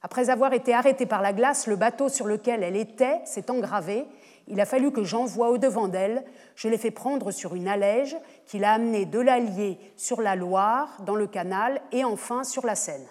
[0.02, 4.04] Après avoir été arrêtée par la glace, le bateau sur lequel elle était s'est engravé.
[4.48, 6.24] Il a fallu que j'envoie au-devant d'elle.
[6.54, 11.00] Je l'ai fait prendre sur une allège qui l'a amenée de l'Allier sur la Loire,
[11.02, 13.06] dans le canal, et enfin sur la Seine.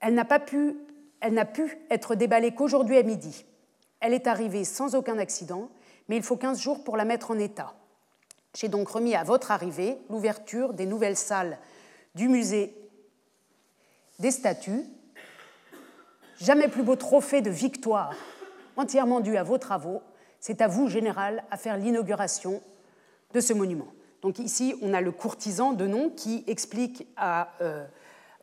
[0.00, 0.76] Elle n'a pu,
[1.20, 3.46] elle n'a pu être déballée qu'aujourd'hui à midi.
[4.00, 5.70] Elle est arrivée sans aucun accident,
[6.08, 7.72] mais il faut 15 jours pour la mettre en état.
[8.54, 11.58] J'ai donc remis à votre arrivée l'ouverture des nouvelles salles
[12.14, 12.76] du musée
[14.18, 14.84] des statues.
[16.38, 18.14] Jamais plus beau trophée de victoire,
[18.76, 20.02] entièrement dû à vos travaux.
[20.40, 22.60] C'est à vous, général, à faire l'inauguration
[23.32, 23.88] de ce monument.
[24.22, 27.84] Donc ici, on a le courtisan de nom qui explique euh,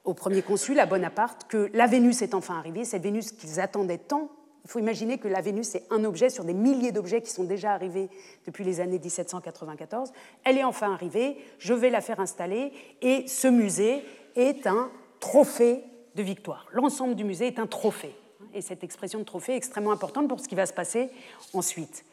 [0.03, 3.97] au premier consul, à Bonaparte, que la Vénus est enfin arrivée, cette Vénus qu'ils attendaient
[3.97, 4.29] tant
[4.69, 7.43] il faut imaginer que la Vénus est un objet sur des milliers d'objets qui sont
[7.43, 8.09] déjà arrivés
[8.45, 10.11] depuis les années 1794.
[10.43, 14.03] Elle est enfin arrivée, je vais la faire installer et ce musée
[14.35, 15.83] est un trophée
[16.15, 16.67] de victoire.
[16.71, 18.15] L'ensemble du musée est un trophée.
[18.53, 21.09] Et cette expression de trophée est extrêmement importante pour ce qui va se passer
[21.53, 22.03] ensuite.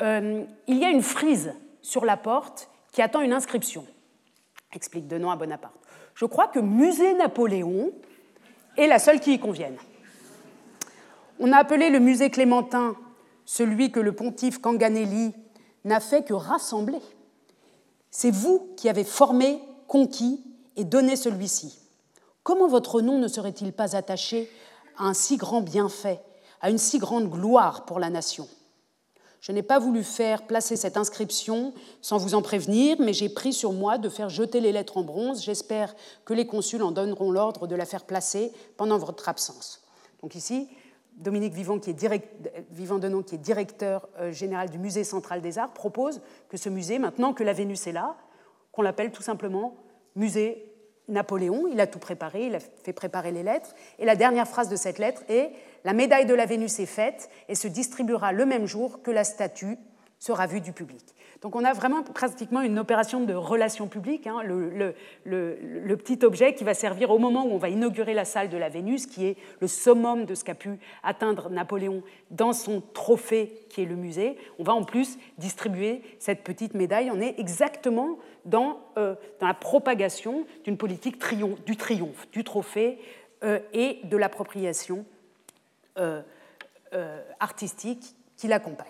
[0.00, 3.86] Euh, il y a une frise sur la porte qui attend une inscription,
[4.72, 5.74] explique Denon à Bonaparte.
[6.14, 7.92] Je crois que Musée Napoléon
[8.76, 9.76] est la seule qui y convienne.
[11.38, 12.96] On a appelé le musée Clémentin
[13.44, 15.32] celui que le pontife Canganelli
[15.84, 17.00] n'a fait que rassembler.
[18.10, 20.42] C'est vous qui avez formé, conquis
[20.76, 21.78] et donné celui-ci.
[22.42, 24.50] Comment votre nom ne serait-il pas attaché
[24.98, 26.20] à un si grand bienfait,
[26.60, 28.48] à une si grande gloire pour la nation
[29.40, 33.52] Je n'ai pas voulu faire placer cette inscription sans vous en prévenir, mais j'ai pris
[33.52, 35.42] sur moi de faire jeter les lettres en bronze.
[35.42, 39.82] J'espère que les consuls en donneront l'ordre de la faire placer pendant votre absence.
[40.22, 40.68] Donc ici,
[41.16, 45.58] Dominique Vivant, qui est Vivant Denon, qui est directeur euh, général du Musée central des
[45.58, 48.16] arts, propose que ce musée, maintenant que la Vénus est là,
[48.70, 49.76] qu'on l'appelle tout simplement
[50.14, 50.75] Musée
[51.08, 51.66] Napoléon.
[51.68, 53.74] Il a tout préparé, il a fait préparer les lettres.
[53.98, 55.50] Et la dernière phrase de cette lettre est
[55.84, 59.24] La médaille de la Vénus est faite et se distribuera le même jour que la
[59.24, 59.78] statue
[60.18, 61.15] sera vue du public.
[61.42, 66.64] Donc on a vraiment pratiquement une opération de relations publiques, hein, le, petit objet qui
[66.64, 69.36] va servir au moment où on va inaugurer la salle de la Vénus, qui est
[69.60, 74.36] le summum de ce qu'a pu atteindre Napoléon dans son trophée qui est le musée.
[74.58, 77.10] On va en plus distribuer cette petite médaille.
[77.10, 81.18] On est exactement dans, euh, la propagation d'une politique
[81.66, 82.98] du triomphe, du trophée
[83.44, 85.04] euh, et de l'appropriation
[85.98, 86.22] euh,
[87.40, 88.86] artistique qui l'accompagne.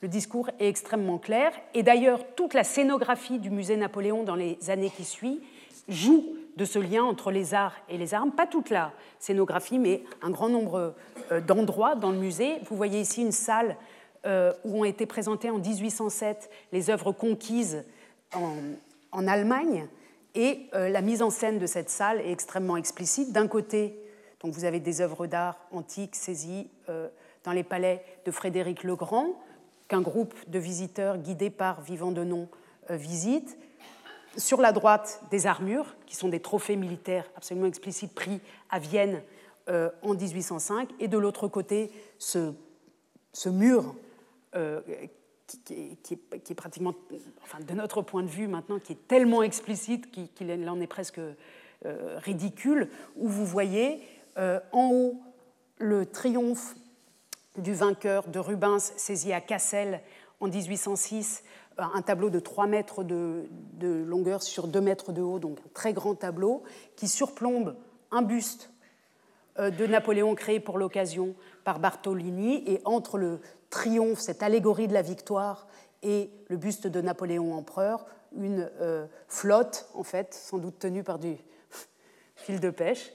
[0.00, 1.52] Le discours est extrêmement clair.
[1.74, 5.40] Et d'ailleurs, toute la scénographie du musée Napoléon dans les années qui suivent
[5.88, 8.30] joue de ce lien entre les arts et les armes.
[8.30, 10.94] Pas toute la scénographie, mais un grand nombre
[11.32, 12.58] euh, d'endroits dans le musée.
[12.68, 13.76] Vous voyez ici une salle
[14.26, 17.84] euh, où ont été présentées en 1807 les œuvres conquises
[18.34, 19.88] en, Allemagne.
[20.34, 23.32] Et euh, la mise en scène de cette salle est extrêmement explicite.
[23.32, 23.98] D'un côté,
[24.40, 26.68] donc vous avez des œuvres d'art antiques saisies
[27.44, 29.34] dans les palais de Frédéric le Grand,
[29.88, 32.48] qu'un groupe de visiteurs guidés par Vivant de Nom
[32.90, 33.58] euh, visite.
[34.36, 39.22] Sur la droite, des armures, qui sont des trophées militaires absolument explicites pris à Vienne
[39.68, 40.90] euh, en 1805.
[41.00, 42.52] Et de l'autre côté, ce,
[43.46, 43.94] mur
[44.54, 44.80] euh,
[45.64, 46.94] qui, est, pratiquement,
[47.42, 51.20] enfin, de notre point de vue maintenant, qui est tellement explicite qu'il en est presque
[51.84, 54.02] ridicule, où vous voyez
[54.36, 55.22] en haut
[55.78, 56.74] le triomphe
[57.58, 60.00] du vainqueur de Rubens saisi à Cassel
[60.40, 61.42] en 1806,
[61.78, 63.48] euh, un tableau de 3 mètres de,
[63.82, 66.62] longueur sur 2 mètres de haut, donc un très grand tableau,
[66.96, 67.76] qui surplombe
[68.10, 68.70] un buste
[69.58, 73.40] euh, de Napoléon créé pour l'occasion par Bartolini, et entre le
[73.70, 75.66] triomphe, cette allégorie de la victoire,
[76.02, 81.18] et le buste de Napoléon empereur, une euh, flotte, en fait, sans doute tenue par
[81.18, 81.36] du
[82.36, 83.12] fil de pêche,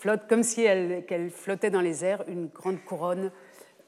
[0.00, 3.30] flotte comme si elle, flottait dans les airs, une grande couronne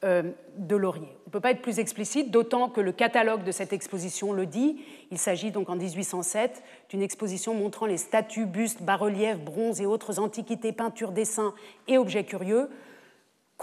[0.03, 1.07] de Laurier.
[1.25, 4.45] On ne peut pas être plus explicite, d'autant que le catalogue de cette exposition le
[4.45, 4.83] dit.
[5.11, 10.19] Il s'agit donc en 1807 d'une exposition montrant les statues, bustes, bas-reliefs, bronzes et autres
[10.19, 11.53] antiquités, peintures, dessins
[11.87, 12.69] et objets curieux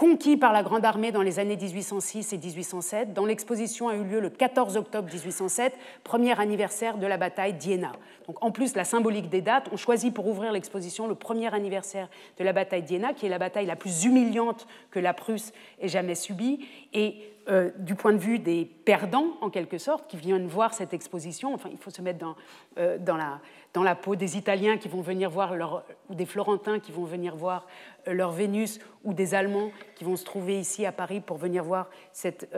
[0.01, 4.03] conquis par la Grande Armée dans les années 1806 et 1807, dont l'exposition a eu
[4.03, 7.91] lieu le 14 octobre 1807, premier anniversaire de la bataille d'Iéna.
[8.25, 12.09] Donc, en plus, la symbolique des dates, on choisit pour ouvrir l'exposition le premier anniversaire
[12.39, 15.87] de la bataille d'Iéna, qui est la bataille la plus humiliante que la Prusse ait
[15.87, 16.65] jamais subie.
[16.93, 17.17] Et
[17.49, 21.53] euh, du point de vue des perdants, en quelque sorte, qui viennent voir cette exposition.
[21.53, 22.35] Enfin, il faut se mettre dans,
[22.77, 23.39] euh, dans, la,
[23.73, 27.05] dans la, peau des Italiens qui vont venir voir, leur, ou des Florentins qui vont
[27.05, 27.67] venir voir
[28.07, 31.63] euh, leur Vénus, ou des Allemands qui vont se trouver ici à Paris pour venir
[31.63, 32.49] voir cette,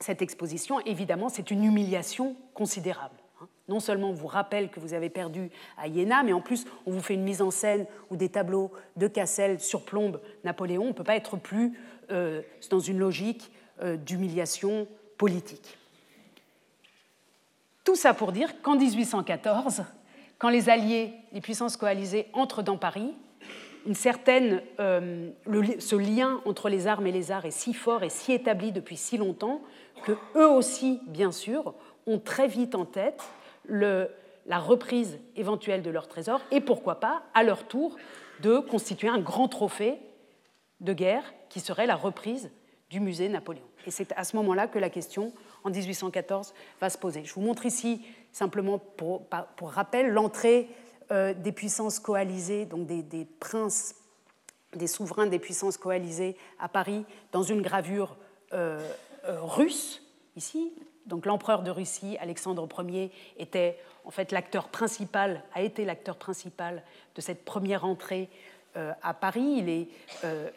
[0.00, 0.80] cette exposition.
[0.80, 3.14] Évidemment, c'est une humiliation considérable.
[3.40, 3.48] Hein.
[3.68, 6.90] Non seulement on vous rappelle que vous avez perdu à Iéna, mais en plus on
[6.90, 10.84] vous fait une mise en scène où des tableaux de Cassel surplombent Napoléon.
[10.84, 11.78] On ne peut pas être plus
[12.10, 14.86] euh, dans une logique euh, d'humiliation
[15.16, 15.78] politique.
[17.84, 19.84] Tout ça pour dire qu'en 1814,
[20.38, 23.14] quand les Alliés, les puissances coalisées entrent dans Paris,
[23.86, 23.94] une
[24.28, 25.30] euh,
[25.78, 28.96] ce lien entre les armes et les arts est si fort et si établi depuis
[28.96, 29.60] si longtemps
[30.04, 31.74] que eux aussi, bien sûr,
[32.06, 33.22] ont très vite en tête
[33.68, 37.96] la reprise éventuelle de leur trésor et pourquoi pas, à leur tour,
[38.40, 39.98] de constituer un grand trophée
[40.80, 42.50] de guerre qui serait la reprise
[42.90, 43.62] du musée Napoléon.
[43.86, 45.32] Et c'est à ce moment-là que la question,
[45.64, 47.24] en 1814, va se poser.
[47.24, 49.26] Je vous montre ici, simplement pour,
[49.60, 50.68] rappel, l'entrée
[51.10, 53.94] euh, des puissances coalisées, donc des, princes,
[54.74, 58.16] des souverains des puissances coalisées à Paris, dans une gravure
[58.52, 58.80] euh,
[59.24, 60.02] euh, russe,
[60.36, 60.72] ici.
[61.06, 66.82] Donc l'empereur de Russie, Alexandre Ier, était en fait l'acteur principal, a été l'acteur principal
[67.14, 68.28] de cette première entrée
[69.02, 69.88] à Paris.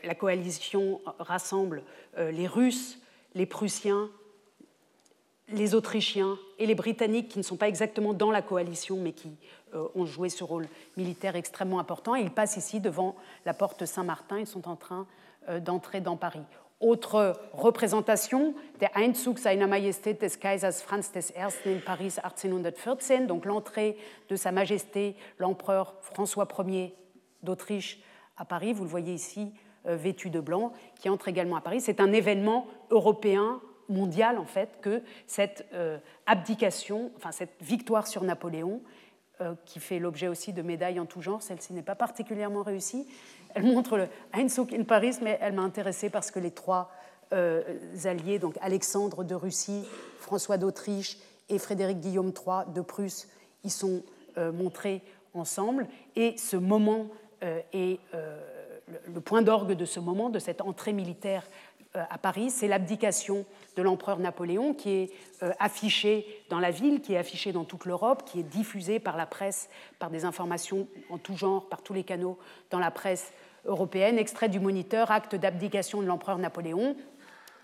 [0.03, 1.83] La coalition rassemble
[2.15, 2.99] les Russes,
[3.33, 4.09] les Prussiens,
[5.49, 9.31] les Autrichiens et les Britanniques qui ne sont pas exactement dans la coalition mais qui
[9.93, 12.15] ont joué ce rôle militaire extrêmement important.
[12.15, 14.39] ils passent ici devant la porte Saint-Martin.
[14.39, 15.05] Ils sont en train
[15.59, 16.45] d'entrer dans Paris.
[16.81, 23.97] Autre représentation, der Einzug seiner Majestät des Kaisers Franz I in Paris 1814, donc l'entrée
[24.27, 26.93] de Sa Majesté l'empereur François Ier
[27.43, 28.01] d'Autriche
[28.35, 28.73] à Paris.
[28.73, 29.53] Vous le voyez ici,
[29.87, 31.79] euh, vêtu de blanc, qui entre également à Paris.
[31.79, 38.23] C'est un événement européen, mondial en fait, que cette euh, abdication, enfin cette victoire sur
[38.23, 38.81] Napoléon,
[39.41, 43.07] euh, qui fait l'objet aussi de médailles en tout genre, celle-ci n'est pas particulièrement réussie.
[43.53, 46.91] Elle montre le Einzug in Paris, mais elle m'a intéressée parce que les trois
[47.31, 49.83] alliés, donc Alexandre de Russie,
[50.19, 51.17] François d'Autriche
[51.49, 53.27] et Frédéric Guillaume III de Prusse,
[53.63, 54.03] y sont
[54.37, 55.01] montrés
[55.33, 55.87] ensemble.
[56.15, 57.07] Et ce moment
[57.43, 58.39] euh, euh,
[59.13, 61.49] le point d'orgue de ce moment, de cette entrée militaire euh,
[62.09, 65.11] à Paris, c'est l'abdication de l'empereur Napoléon qui est
[65.59, 69.25] affichée dans la ville, qui est affichée dans toute l'Europe, qui est diffusée par la
[69.25, 72.37] presse, par des informations en tout genre, par tous les canaux
[72.69, 73.31] dans la presse
[73.65, 74.17] européenne.
[74.17, 76.95] Extrait du Moniteur, acte d'abdication de l'empereur Napoléon.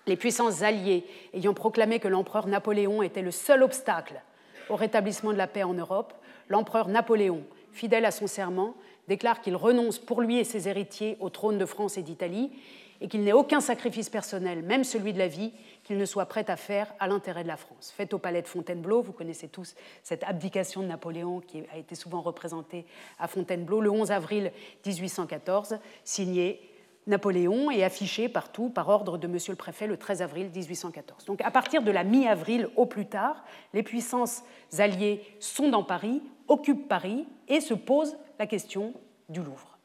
[0.08, 4.22] Les puissances alliées ayant proclamé que l'empereur Napoléon était le seul obstacle
[4.70, 6.14] au rétablissement de la paix en Europe,
[6.50, 8.74] l'empereur Napoléon, fidèle à son serment,
[9.08, 12.52] déclare qu'il renonce pour lui et ses héritiers au trône de France et d'Italie
[13.02, 15.52] et qu'il n'ait aucun sacrifice personnel, même celui de la vie,
[15.84, 17.92] qu'il ne soit prêt à faire à l'intérêt de la France.
[17.92, 21.96] Fait au palais de Fontainebleau, vous connaissez tous cette abdication de Napoléon qui a été
[21.96, 22.86] souvent représentée
[23.20, 24.52] à Fontainebleau le 11 avril
[24.86, 26.62] 1814, signé
[27.08, 31.26] Napoléon et affiché partout par ordre de Monsieur le Préfet le 13 avril 1814.
[31.26, 34.44] Donc à partir de la mi-avril au plus tard, les puissances
[34.78, 38.94] alliées sont dans Paris, occupent Paris et se posent la question
[39.30, 39.80] du Louvre.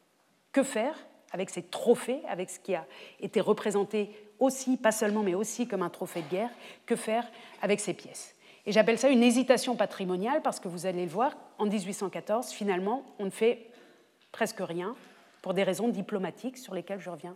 [0.51, 2.85] Que faire avec ces trophées, avec ce qui a
[3.19, 4.09] été représenté
[4.39, 6.49] aussi, pas seulement, mais aussi comme un trophée de guerre
[6.85, 7.25] Que faire
[7.61, 8.35] avec ces pièces
[8.65, 13.03] Et j'appelle ça une hésitation patrimoniale parce que vous allez le voir, en 1814, finalement,
[13.19, 13.67] on ne fait
[14.31, 14.95] presque rien
[15.41, 17.35] pour des raisons diplomatiques sur lesquelles je reviens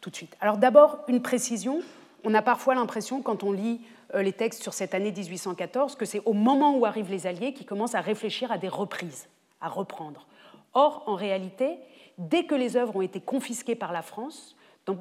[0.00, 0.36] tout de suite.
[0.40, 1.80] Alors d'abord, une précision.
[2.24, 3.80] On a parfois l'impression, quand on lit
[4.14, 7.52] euh, les textes sur cette année 1814, que c'est au moment où arrivent les Alliés
[7.52, 9.28] qu'ils commencent à réfléchir à des reprises,
[9.60, 10.26] à reprendre.
[10.74, 11.78] Or, en réalité,
[12.18, 14.96] dès que les œuvres ont été confisquées par la France, dans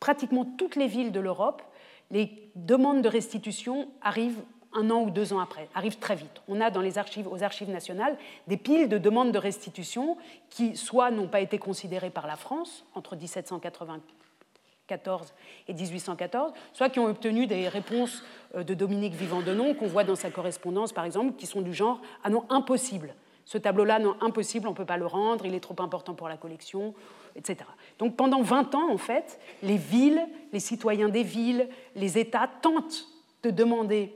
[0.00, 1.62] pratiquement toutes les villes de l'Europe,
[2.10, 4.42] les demandes de restitution arrivent
[4.74, 6.42] un an ou deux ans après, arrivent très vite.
[6.48, 8.16] On a dans les archives, aux archives nationales
[8.48, 10.16] des piles de demandes de restitution
[10.50, 15.34] qui soit n'ont pas été considérées par la France entre 1794
[15.68, 18.22] et 1814, soit qui ont obtenu des réponses
[18.56, 22.00] euh, de Dominique Vivant-Denon qu'on voit dans sa correspondance par exemple, qui sont du genre
[22.24, 23.14] ah non impossible.
[23.44, 26.36] Ce tableau-là, impossible, on ne peut pas le rendre, il est trop important pour la
[26.36, 26.94] collection,
[27.36, 27.58] etc.
[27.98, 33.06] Donc pendant 20 ans, en fait, les villes, les citoyens des villes, les États tentent
[33.42, 34.14] de demander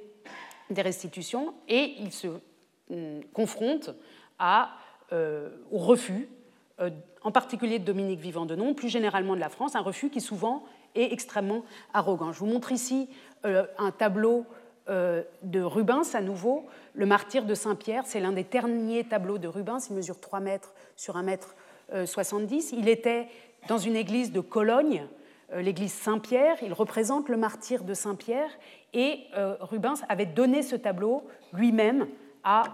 [0.70, 2.28] des restitutions et ils se
[2.90, 3.90] hum, confrontent
[4.38, 4.76] à,
[5.12, 6.28] euh, au refus,
[6.80, 6.90] euh,
[7.22, 11.12] en particulier de Dominique Vivant-Denon, plus généralement de la France, un refus qui souvent est
[11.12, 12.32] extrêmement arrogant.
[12.32, 13.08] Je vous montre ici
[13.44, 14.46] euh, un tableau
[14.88, 19.78] de Rubens à nouveau, le martyr de Saint-Pierre, c'est l'un des derniers tableaux de Rubens,
[19.90, 21.54] il mesure 3 mètres sur 1 mètre
[22.04, 22.72] 70.
[22.72, 23.28] Il était
[23.68, 25.06] dans une église de Cologne,
[25.54, 26.56] l'église Saint-Pierre.
[26.62, 28.50] Il représente le martyr de Saint-Pierre
[28.94, 29.20] et
[29.60, 31.22] Rubens avait donné ce tableau
[31.52, 32.08] lui-même
[32.44, 32.64] à,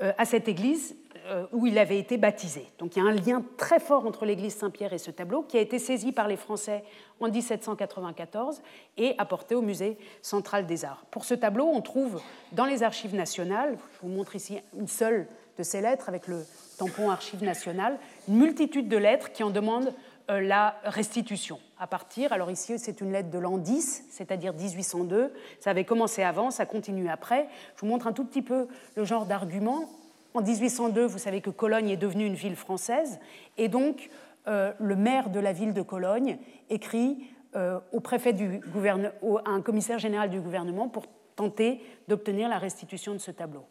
[0.00, 1.05] à cette église euh,
[1.52, 2.66] où il avait été baptisé.
[2.78, 5.56] Donc il y a un lien très fort entre l'église Saint-Pierre et ce tableau qui
[5.56, 6.84] a été saisi par les Français
[7.20, 8.62] en 1794
[8.96, 11.04] et apporté au musée central des arts.
[11.10, 12.20] Pour ce tableau, on trouve
[12.52, 16.44] dans les archives nationales, je vous montre ici une seule de ces lettres avec le
[16.78, 17.98] tampon archives nationales,
[18.28, 19.94] une multitude de lettres qui en demandent
[20.30, 21.58] euh, la restitution.
[21.78, 26.22] À partir, alors ici c'est une lettre de l'an 10, c'est-à-dire 1802, ça avait commencé
[26.22, 27.48] avant, ça continue après.
[27.76, 29.88] Je vous montre un tout petit peu le genre d'argument.
[30.36, 33.20] En 1802, vous savez que Cologne est devenue une ville française,
[33.56, 34.10] et donc
[34.48, 36.36] euh, le maire de la ville de Cologne
[36.68, 39.14] écrit euh, au préfet du gouvernement,
[39.46, 41.06] à un commissaire général du gouvernement pour
[41.36, 43.64] tenter d'obtenir la restitution de ce tableau.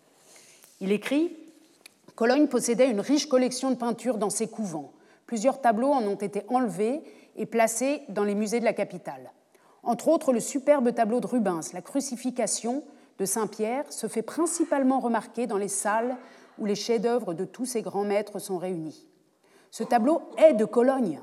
[0.82, 1.38] Il écrit
[2.16, 4.92] Cologne possédait une riche collection de peintures dans ses couvents.
[5.28, 7.04] Plusieurs tableaux en ont été enlevés
[7.36, 9.34] et placés dans les musées de la capitale.
[9.84, 12.84] Entre autres, le superbe tableau de Rubens, La crucifixion
[13.20, 16.18] de Saint-Pierre, se fait principalement remarquer dans les salles
[16.58, 19.08] où les chefs-d'œuvre de tous ces grands maîtres sont réunis.
[19.72, 21.20] Ce tableau est de Cologne.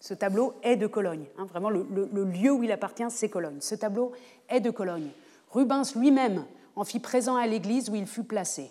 [0.00, 1.26] Ce tableau est de Cologne.
[1.38, 1.84] Hein, vraiment, le,
[2.24, 3.58] lieu où il appartient, c'est Cologne.
[3.60, 4.12] Ce tableau
[4.48, 5.10] est de Cologne.
[5.50, 6.44] Rubens lui-même
[6.76, 8.70] en fit présent à l'église où il fut placé.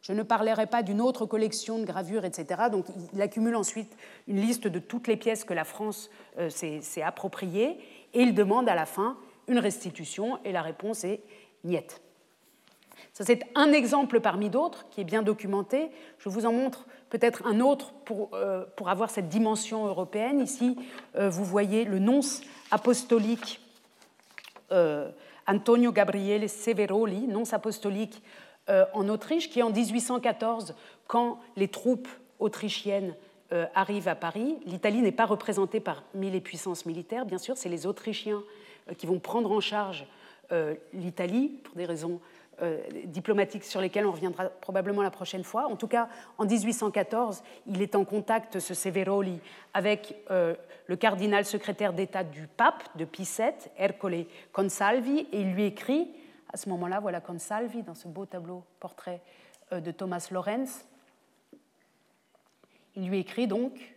[0.00, 2.62] Je ne parlerai pas d'une autre collection de gravures, etc.
[2.70, 7.02] Donc il accumule ensuite une liste de toutes les pièces que la France euh, s'est
[7.02, 7.78] appropriées
[8.14, 9.16] et il demande à la fin
[9.48, 11.20] une restitution et la réponse est
[11.64, 12.00] niette.
[13.12, 15.90] Ça, c'est un exemple parmi d'autres qui est bien documenté.
[16.18, 20.40] Je vous en montre peut-être un autre pour, euh, avoir cette dimension européenne.
[20.40, 20.76] Ici,
[21.16, 22.40] euh, vous voyez le nonce
[22.70, 23.60] apostolique
[24.72, 25.10] euh,
[25.46, 28.22] Antonio Gabriele Severoli, nonce apostolique
[28.68, 30.76] en Autriche, qui en 1814,
[31.08, 32.06] quand les troupes
[32.38, 33.16] autrichiennes
[33.74, 37.88] arrivent à Paris, l'Italie n'est pas représentée parmi les puissances militaires, bien sûr, c'est les
[37.88, 38.40] Autrichiens
[38.98, 40.06] qui vont prendre en charge
[40.92, 42.20] l'Italie pour des raisons
[42.60, 45.66] euh, diplomatiques sur lesquels on reviendra probablement la prochaine fois.
[45.68, 49.40] En tout cas, en 1814, il est en contact, ce Severoli,
[49.72, 50.54] avec euh,
[50.86, 56.10] le cardinal secrétaire d'État du pape de Pie VII, Ercole Consalvi, et il lui écrit,
[56.52, 59.22] à ce moment-là, voilà Consalvi dans ce beau tableau portrait
[59.72, 60.84] euh, de Thomas Lorenz.
[62.96, 63.94] Il lui écrit donc,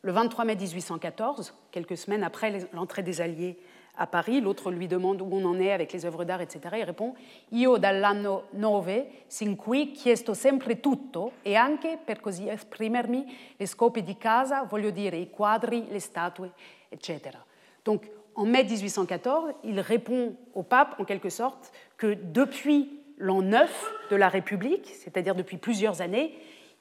[0.00, 3.58] le 23 mai 1814, quelques semaines après l'entrée des Alliés
[3.96, 4.40] à Paris.
[4.40, 6.76] L'autre lui demande où on en est avec les œuvres d'art, etc.
[6.78, 7.14] Il répond
[7.52, 13.24] Io dall'anno 9 sin qui chiesto sempre tutto e anche, per così esprimermi,
[13.56, 16.50] le scope di casa, voglio dire i quadri, le statue,
[16.90, 17.38] etc.
[17.84, 23.92] Donc, en mai 1814, il répond au pape, en quelque sorte, que depuis l'an 9
[24.10, 26.34] de la République, c'est-à-dire depuis plusieurs années,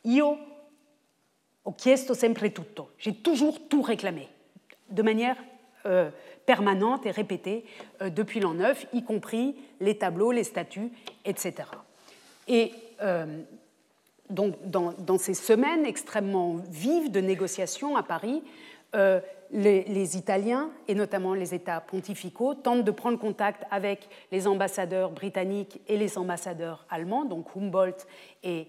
[0.04, 0.38] io
[1.64, 2.90] ho chiesto sempre tutto.
[2.98, 4.28] J'ai toujours tout réclamé,
[4.90, 5.38] de manière
[5.86, 6.10] euh,
[6.46, 7.66] permanente et répétée
[8.02, 10.92] euh, depuis l'an 9, y compris les tableaux, les statues,
[11.26, 11.54] etc.
[12.48, 12.72] Et
[13.02, 13.42] euh,
[14.30, 18.42] donc, dans, ces semaines extrêmement vives de négociations à Paris,
[18.96, 19.20] euh,
[19.52, 25.80] les, Italiens, et notamment les États pontificaux, tentent de prendre contact avec les ambassadeurs britanniques
[25.88, 28.08] et les ambassadeurs allemands, donc Humboldt
[28.44, 28.68] et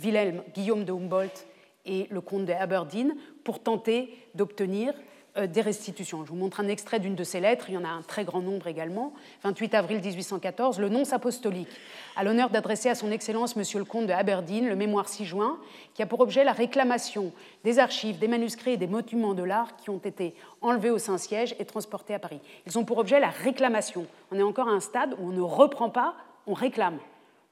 [0.00, 1.46] Wilhelm Guillaume de Humboldt
[1.84, 3.14] et le comte de Aberdeen,
[3.44, 4.94] pour tenter d'obtenir
[5.36, 6.24] des restitutions.
[6.24, 8.24] Je vous montre un extrait d'une de ces lettres, il y en a un très
[8.24, 9.14] grand nombre également.
[9.44, 11.70] 28 avril 1814, le nonce apostolique
[12.16, 15.58] a l'honneur d'adresser à son Excellence Monsieur le comte de Aberdeen le mémoire 6 juin,
[15.94, 17.32] qui a pour objet la réclamation
[17.64, 21.54] des archives, des manuscrits et des monuments de l'art qui ont été enlevés au Saint-Siège
[21.58, 22.40] et transportés à Paris.
[22.66, 24.06] Ils ont pour objet la réclamation.
[24.30, 26.14] On est encore à un stade où on ne reprend pas,
[26.46, 26.98] on réclame.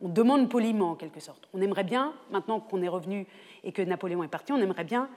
[0.03, 1.49] On demande poliment en quelque sorte.
[1.53, 3.27] On aimerait bien, maintenant qu'on est revenu
[3.65, 5.09] et que Napoléon est parti, on aimerait bien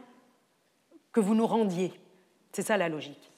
[1.11, 1.93] que vous nous rendiez
[2.53, 3.31] c'est ça la logique.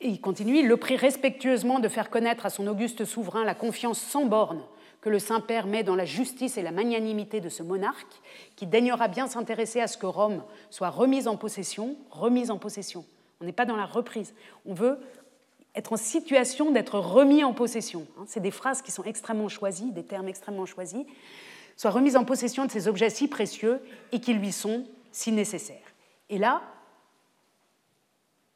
[0.00, 3.54] Et il continue, il le prie respectueusement de faire connaître à son auguste souverain la
[3.54, 4.62] confiance sans borne
[5.00, 8.20] que le Saint-Père met dans la justice et la magnanimité de ce monarque,
[8.56, 13.04] qui daignera bien s'intéresser à ce que Rome soit remise en possession, remise en possession.
[13.40, 14.32] On n'est pas dans la reprise.
[14.64, 14.98] On veut
[15.74, 18.06] être en situation d'être remis en possession.
[18.18, 18.24] Hein.
[18.28, 21.04] C'est des phrases qui sont extrêmement choisies, des termes extrêmement choisis.
[21.76, 23.80] Soit remise en possession de ces objets si précieux
[24.12, 25.78] et qui lui sont si nécessaires.
[26.30, 26.62] Et là,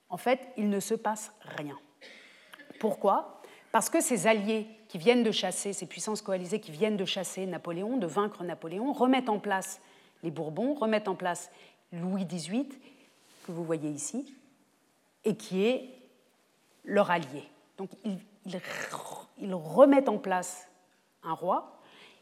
[0.09, 1.79] en fait, il ne se passe rien.
[2.79, 3.43] Pourquoi?
[3.73, 7.47] Parce que ces alliés qui viennent de chasser, ces puissances coalisées qui viennent de chasser
[7.47, 9.81] Napoléon, de vaincre Napoléon, remettent en place
[10.23, 11.51] les Bourbons, remettent en place
[11.93, 12.69] Louis XVIII,
[13.47, 14.35] que vous voyez ici,
[15.25, 15.91] et qui est
[16.85, 17.45] leur allié.
[17.77, 18.19] Donc ils,
[19.53, 20.69] remettent en place
[21.23, 21.81] un roi,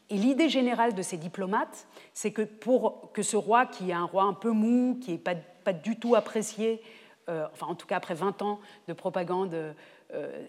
[0.09, 4.03] et l'idée générale de ces diplomates, c'est que pour que ce roi, qui est un
[4.05, 6.81] roi un peu mou, qui n'est pas, pas du tout apprécié
[7.27, 9.75] enfin en tout cas après 20 ans de propagande
[10.13, 10.45] euh,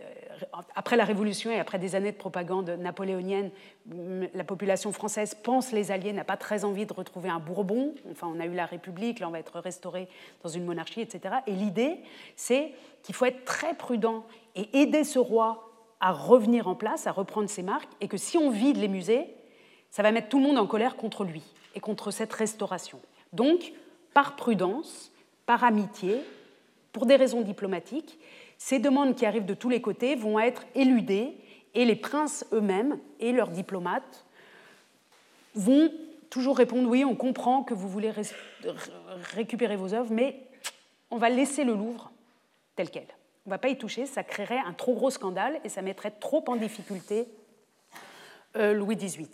[0.74, 3.50] après la Révolution et après des années de propagande napoléonienne,
[4.34, 7.94] la population française pense les Alliés, n'a pas très envie de retrouver un Bourbon.
[8.10, 10.08] Enfin, on a eu la République, là on va être restauré
[10.42, 11.36] dans une monarchie, etc.
[11.46, 12.00] Et l'idée,
[12.36, 12.72] c'est
[13.02, 14.24] qu'il faut être très prudent
[14.54, 15.70] et aider ce roi
[16.00, 19.26] à revenir en place, à reprendre ses marques, et que si on vide les musées,
[19.90, 21.42] ça va mettre tout le monde en colère contre lui
[21.74, 23.00] et contre cette restauration.
[23.32, 23.72] Donc,
[24.12, 25.12] par prudence,
[25.46, 26.20] par amitié,
[26.96, 28.18] pour des raisons diplomatiques,
[28.56, 31.36] ces demandes qui arrivent de tous les côtés vont être éludées
[31.74, 34.24] et les princes eux-mêmes et leurs diplomates
[35.54, 35.92] vont
[36.30, 38.14] toujours répondre oui, on comprend que vous voulez
[39.34, 40.40] récupérer vos œuvres, mais
[41.10, 42.12] on va laisser le Louvre
[42.76, 43.08] tel quel.
[43.44, 46.12] On ne va pas y toucher, ça créerait un trop gros scandale et ça mettrait
[46.12, 47.28] trop en difficulté
[48.56, 49.28] euh, Louis XVIII.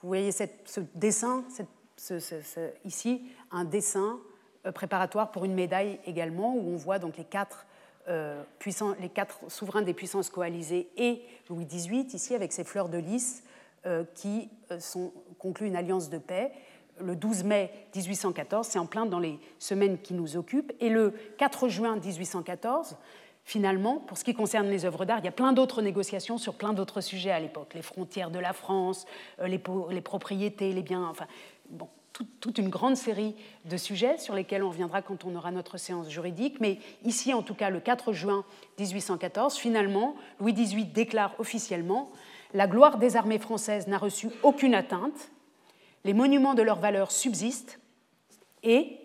[0.00, 1.44] Vous voyez ce dessin,
[2.84, 4.20] ici, un dessin
[4.72, 7.66] préparatoire pour une médaille également, où on voit donc les quatre
[8.08, 8.40] euh,
[9.48, 13.42] souverains des puissances coalisées et Louis XVIII, ici avec ses fleurs de lys
[13.84, 14.78] euh, qui euh,
[15.40, 16.52] concluent une alliance de paix.
[17.00, 20.72] Le 12 mai 1814, c'est en plein dans les semaines qui nous occupent.
[20.78, 22.96] Et le 4 juin 1814,
[23.42, 26.54] finalement, pour ce qui concerne les œuvres d'art, il y a plein d'autres négociations sur
[26.54, 27.74] plein d'autres sujets à l'époque.
[27.74, 29.04] Les frontières de la France,
[29.44, 31.26] les, propriétés, les biens, enfin,
[32.40, 36.08] toute une grande série de sujets sur lesquels on reviendra quand on aura notre séance
[36.08, 36.60] juridique.
[36.60, 38.44] Mais ici, en tout cas, le 4 juin
[38.78, 42.10] 1814, finalement, Louis XVIII déclare officiellement
[42.54, 45.30] La gloire des armées françaises n'a reçu aucune atteinte,
[46.04, 47.80] les monuments de leur valeur subsistent
[48.62, 48.98] et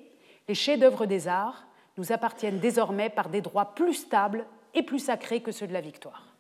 [0.47, 1.66] les chefs-d'œuvre des arts
[1.97, 5.82] nous appartiennent désormais par des droits plus stables et plus sacrés que ceux de la
[5.82, 6.31] victoire.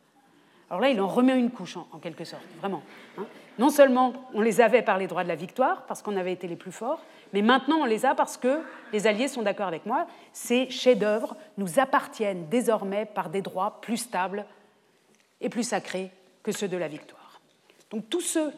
[0.71, 2.81] Alors là, il en remet une couche, en, quelque sorte, vraiment.
[3.17, 3.25] Hein.
[3.59, 6.47] Non seulement on les avait par les droits de la victoire, parce qu'on avait été
[6.47, 7.03] les plus forts,
[7.33, 8.61] mais maintenant on les a parce que
[8.93, 10.07] les Alliés sont d'accord avec moi.
[10.31, 14.45] Ces chefs-d'œuvre nous appartiennent désormais par des droits plus stables
[15.41, 16.09] et plus sacrés
[16.41, 17.41] que ceux de la victoire.
[17.89, 18.53] Donc tous ceux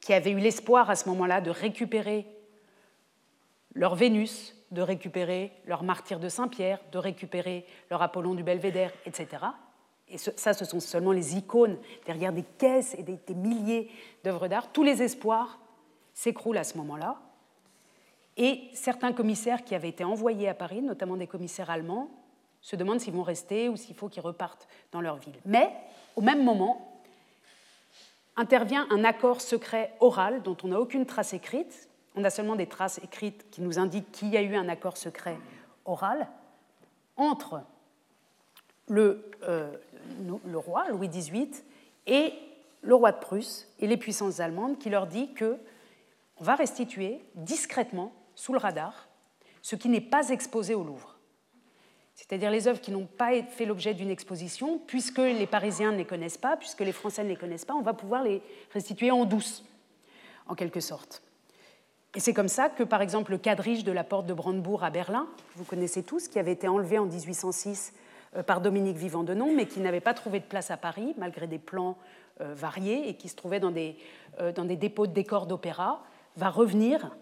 [0.00, 2.24] qui avaient eu l'espoir à ce moment-là de récupérer
[3.74, 9.36] leur Vénus, de récupérer leur martyr de Saint-Pierre, de récupérer leur Apollon du Belvédère, etc.,
[10.08, 13.90] et ça, ce sont seulement les icônes derrière des caisses et des, milliers
[14.22, 15.58] d'œuvres d'art, tous les espoirs
[16.14, 17.20] s'écroulent à ce moment-là.
[18.36, 22.08] Et certains commissaires qui avaient été envoyés à Paris, notamment des commissaires allemands,
[22.60, 25.38] se demandent s'ils vont rester ou s'il faut qu'ils repartent dans leur ville.
[25.44, 25.72] Mais,
[26.14, 27.00] au même moment,
[28.36, 31.88] intervient un accord secret oral dont on n'a aucune trace écrite.
[32.14, 34.96] On a seulement des traces écrites qui nous indiquent qu'il y a eu un accord
[34.96, 35.38] secret
[35.84, 36.28] oral
[37.16, 37.62] entre
[38.88, 39.76] le, euh,
[40.44, 41.50] le roi, Louis XVIII,
[42.06, 42.32] et
[42.82, 45.58] le roi de Prusse et les puissances allemandes qui leur dit que
[46.38, 49.08] on va restituer discrètement, sous le radar,
[49.62, 51.16] ce qui n'est pas exposé au Louvre.
[52.14, 56.04] C'est-à-dire les œuvres qui n'ont pas fait l'objet d'une exposition, puisque les Parisiens ne les
[56.04, 58.42] connaissent pas, puisque les Français ne les connaissent pas, on va pouvoir les
[58.72, 59.64] restituer en douce,
[60.46, 61.22] en quelque sorte.
[62.14, 64.90] Et c'est comme ça que, par exemple, le quadrige de la porte de Brandebourg à
[64.90, 67.98] Berlin, que vous connaissez tous, qui avait été enlevé en 1806 euh,
[68.42, 71.46] par Dominique Vivant de Nom, mais qui n'avait pas trouvé de place à Paris, malgré
[71.46, 71.96] des plans
[72.42, 73.96] euh, variés, et qui se trouvait dans des,
[74.40, 76.02] euh, dans des dépôts de décors d'opéra,
[76.36, 77.16] va revenir.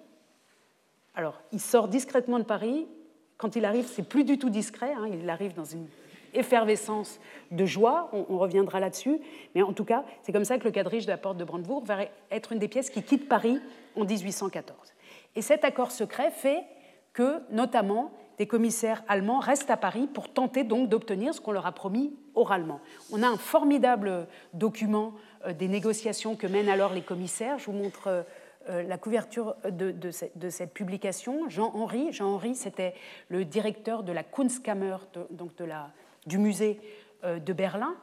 [1.14, 2.88] Alors, il sort discrètement de Paris.
[3.36, 4.92] Quand il arrive, c'est plus du tout discret.
[4.92, 5.86] Hein, il arrive dans une
[6.32, 7.20] effervescence
[7.52, 8.10] de joie.
[8.12, 9.20] On, reviendra là-dessus.
[9.54, 11.84] Mais en tout cas, c'est comme ça que le quadrige de la porte de Brandebourg
[11.84, 11.98] va
[12.32, 13.60] être une des pièces qui quitte Paris
[13.94, 14.94] en 1814.
[15.36, 16.64] Et cet accord secret fait
[17.12, 21.66] que, notamment, des commissaires allemands restent à Paris pour tenter donc d'obtenir ce qu'on leur
[21.66, 22.80] a promis oralement.
[23.12, 25.14] On a un formidable document
[25.46, 27.58] euh, des négociations que mènent alors les commissaires.
[27.58, 28.22] Je vous montre euh,
[28.68, 31.48] euh, la couverture de, cette, publication.
[31.48, 32.94] Jean-Henri, Jean-Henri, c'était
[33.28, 34.96] le directeur de la Kunstkammer,
[35.30, 35.90] donc de la,
[36.26, 36.80] du musée
[37.24, 37.94] de Berlin,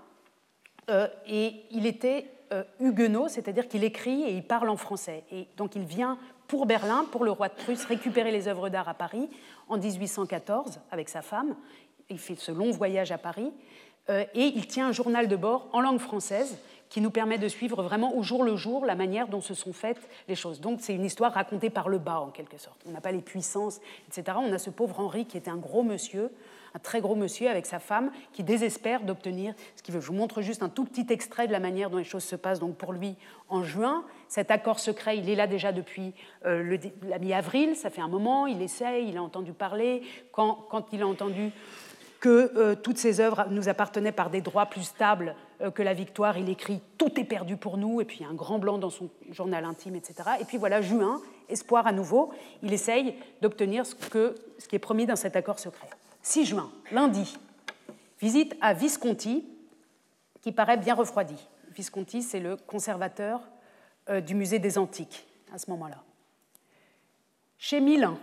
[1.28, 2.26] et il était
[2.80, 5.24] huguenot, c'est-à-dire qu'il écrit et il parle en français.
[5.32, 6.18] Et donc il vient
[6.48, 9.30] pour Berlin, pour le roi de Prusse, récupérer les œuvres d'art à Paris
[9.72, 11.56] en 1814 avec sa femme.
[12.10, 13.52] Il fait ce long voyage à Paris
[14.10, 16.58] euh, et il tient un journal de bord en langue française
[16.90, 19.72] qui nous permet de suivre vraiment au jour le jour la manière dont se sont
[19.72, 20.60] faites les choses.
[20.60, 22.82] Donc c'est une histoire racontée par le bas en quelque sorte.
[22.86, 24.38] On n'a pas les puissances, etc.
[24.42, 26.32] On a ce pauvre Henri qui était un gros monsieur,
[26.76, 30.02] un très gros monsieur avec sa femme qui désespère d'obtenir ce qu'il veut.
[30.02, 32.36] Je vous montre juste un tout petit extrait de la manière dont les choses se
[32.36, 33.16] passent donc pour lui
[33.48, 34.04] en juin.
[34.32, 36.14] Cet accord secret, il est là déjà depuis
[36.46, 40.04] euh, la mi-avril, ça fait un moment, il essaye, il a entendu parler.
[40.32, 41.52] Quand, il a entendu
[42.22, 45.94] que euh, toutes ces œuvres nous appartenaient par des droits plus stables euh, que la
[45.94, 49.10] victoire, il écrit Tout est perdu pour nous, et puis un grand blanc dans son
[49.32, 50.14] journal intime, etc.
[50.40, 52.32] Et puis voilà, juin, espoir à nouveau,
[52.64, 53.96] il essaye d'obtenir ce,
[54.60, 55.90] ce qui est promis dans cet accord secret.
[56.22, 57.38] 6 juin, lundi,
[58.22, 59.46] visite à Visconti,
[60.42, 61.50] qui paraît bien refroidi.
[61.76, 63.42] Visconti, c'est le conservateur
[64.10, 66.04] du musée des Antiques à ce moment-là.
[67.58, 68.18] Chez Milin,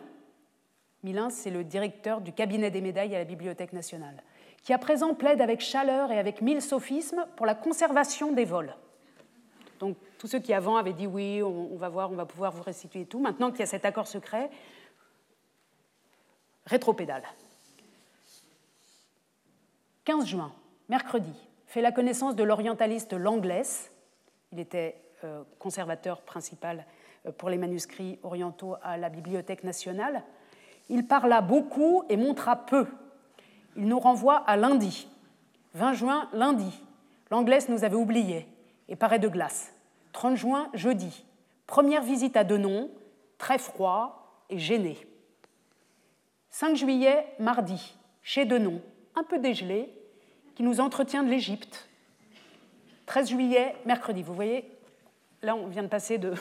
[1.04, 4.22] Milin, c'est le directeur du cabinet des médailles à la Bibliothèque nationale,
[4.62, 8.74] qui à présent plaide avec chaleur et avec mille sophismes pour la conservation des vols.
[9.78, 12.62] Donc tous ceux qui avant avaient dit oui, on, va voir, on va pouvoir vous
[12.62, 14.50] restituer tout, maintenant qu'il y a cet accord secret,
[16.66, 17.22] rétropédale.
[20.04, 20.52] 15 juin,
[20.88, 21.32] mercredi,
[21.66, 23.92] fait la connaissance de l'orientaliste Langlès.
[24.52, 25.07] Il était euh,
[25.58, 26.84] conservateur principal
[27.26, 30.22] euh, pour les manuscrits orientaux à la Bibliothèque nationale.
[30.88, 32.86] Il parla beaucoup et montra peu.
[33.76, 35.08] Il nous renvoie à lundi.
[35.74, 36.82] 20 juin, lundi.
[37.30, 38.46] L'Anglaise nous avait oubliés
[38.88, 39.72] et paraît de glace.
[40.12, 41.24] 30 juin, jeudi.
[41.66, 42.90] Première visite à Denon,
[43.36, 44.96] très froid et gêné.
[46.50, 48.80] 5 juillet, mardi, chez Denon,
[49.14, 49.92] un peu dégelé,
[50.54, 51.88] qui nous entretient de l'Égypte.
[53.06, 54.22] 13 juillet, mercredi.
[54.22, 54.64] Vous voyez,
[55.42, 56.34] là, on vient de passer de,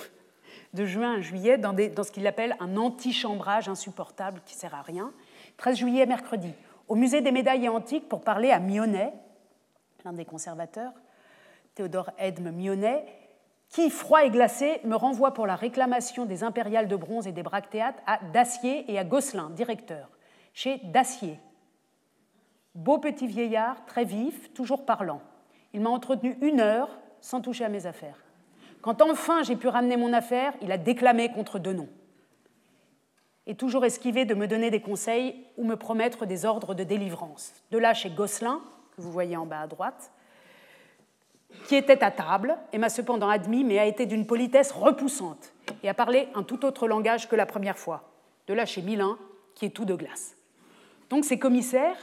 [0.86, 5.12] juin à juillet dans, ce qu'il appelle un antichambrage insupportable qui sert à rien.
[5.58, 6.54] 13 juillet, mercredi,
[6.88, 9.14] au musée des médailles antiques pour parler à Mionnet,
[10.06, 10.94] l'un des conservateurs,
[11.76, 13.06] Théodore Edme Mionnet,
[13.70, 17.44] qui, froid et glacé, me renvoie pour la réclamation des impériales de bronze et des
[17.44, 20.10] bractéates à Dacier et à Gosselin, directeur,
[20.54, 21.40] chez Dacier.
[22.76, 25.22] Beau petit vieillard, très vif, toujours parlant.
[25.74, 26.90] Il m'a entretenu une heure
[27.20, 28.27] sans toucher à mes affaires.
[28.82, 31.88] Quand enfin j'ai pu ramener mon affaire, il a déclamé contre Denon.
[33.46, 37.54] Et toujours esquivé de me donner des conseils ou me promettre des ordres de délivrance.
[37.72, 38.62] De là chez Gosselin,
[38.96, 40.12] que vous voyez en bas à droite,
[41.68, 45.54] qui était à table et m'a cependant admis, mais a été d'une politesse repoussante
[45.84, 48.10] et a parlé un tout autre langage que la première fois.
[48.48, 49.18] De là chez Milin,
[49.56, 50.36] qui est tout de glace.
[51.10, 51.98] Donc ces commissaires,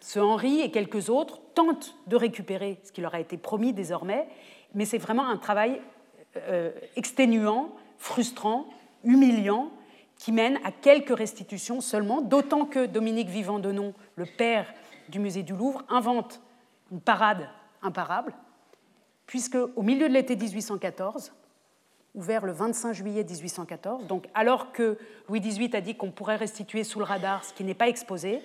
[0.00, 4.26] ce Henri et quelques autres, tentent de récupérer ce qui leur a été promis désormais,
[4.74, 5.80] mais c'est vraiment un travail
[6.36, 8.66] euh, exténuant, frustrant,
[9.04, 9.70] humiliant,
[10.16, 14.72] qui mène à quelques restitutions seulement, d'autant que Dominique Vivant-Denon, le père
[15.08, 16.40] du musée du Louvre, invente
[16.92, 17.48] une parade
[17.82, 18.34] imparable,
[19.26, 21.32] puisque au milieu de l'été 1814,
[22.14, 26.84] ouvert le 25 juillet 1814, donc alors que Louis XVIII a dit qu'on pourrait restituer
[26.84, 28.40] sous le radar ce qui n'est pas exposé,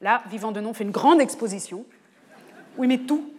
[0.00, 1.84] là, Vivant-Denon fait une grande exposition
[2.76, 3.32] où il met tout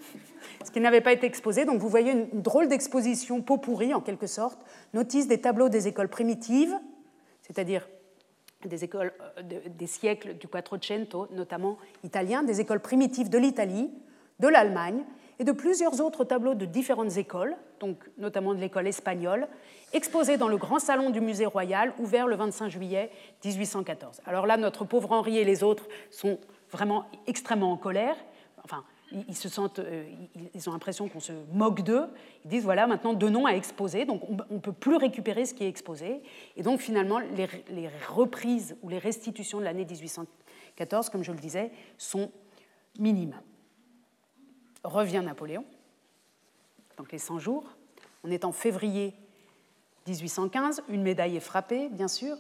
[0.66, 1.66] ce qui n'avait pas été exposé.
[1.66, 4.60] Donc vous voyez une, drôle d'exposition pot pourri en quelque sorte,
[4.94, 6.76] notice des tableaux des écoles primitives,
[7.42, 7.88] c'est-à-dire
[8.66, 13.90] des écoles euh, des siècles du Quattrocento, notamment italien, des écoles primitives de l'Italie,
[14.40, 15.04] de l'Allemagne
[15.40, 19.48] et de plusieurs autres tableaux de différentes écoles, donc notamment de l'école espagnole,
[19.94, 23.10] exposés dans le grand salon du musée royal, ouvert le 25 juillet
[23.46, 24.22] 1814.
[24.26, 26.38] Alors là, notre pauvre Henri et les autres sont
[26.72, 28.18] vraiment extrêmement en colère.
[28.66, 30.10] Enfin, ils, se sentent, euh,
[30.54, 32.08] ils ont l'impression qu'on se moque d'eux.
[32.46, 35.64] Ils disent voilà, maintenant Denon a exposé, donc on ne peut plus récupérer ce qui
[35.64, 36.22] est exposé.
[36.56, 41.40] Et donc finalement, les, les reprises ou les restitutions de l'année 1814, comme je le
[41.40, 42.32] disais, sont
[43.00, 43.36] minimes.
[44.84, 45.66] Revient Napoléon,
[46.98, 47.66] donc les 100 jours.
[48.24, 49.14] On est en février
[50.08, 52.36] 1815, une médaille est frappée, bien sûr.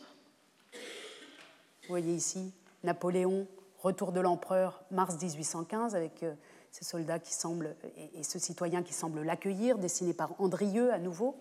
[0.73, 2.53] Vous voyez ici
[2.83, 3.47] Napoléon,
[3.79, 6.33] retour de l'empereur, mars 1815, avec euh,
[6.71, 7.75] ces soldats qui semblent,
[8.15, 11.35] et, ce citoyen qui semble l'accueillir, dessiné par Andrieux à nouveau.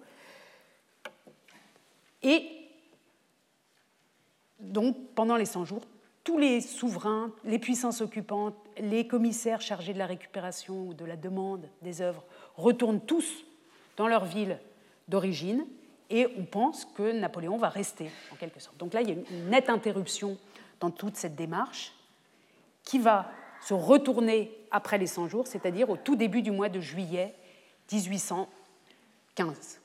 [2.22, 2.48] Et
[4.60, 5.82] donc, pendant les 100 jours,
[6.24, 11.16] tous les souverains, les puissances occupantes, les commissaires chargés de la récupération ou de la
[11.16, 12.24] demande des œuvres
[12.56, 13.44] retournent tous
[13.96, 14.58] dans leur ville
[15.08, 15.64] d'origine
[16.10, 18.76] et on pense que Napoléon va rester en quelque sorte.
[18.78, 20.36] Donc là, il y a une nette interruption
[20.80, 21.92] dans toute cette démarche
[22.84, 23.30] qui va
[23.68, 27.34] se retourner après les 100 jours, c'est-à-dire au tout début du mois de juillet
[27.92, 29.82] 1815.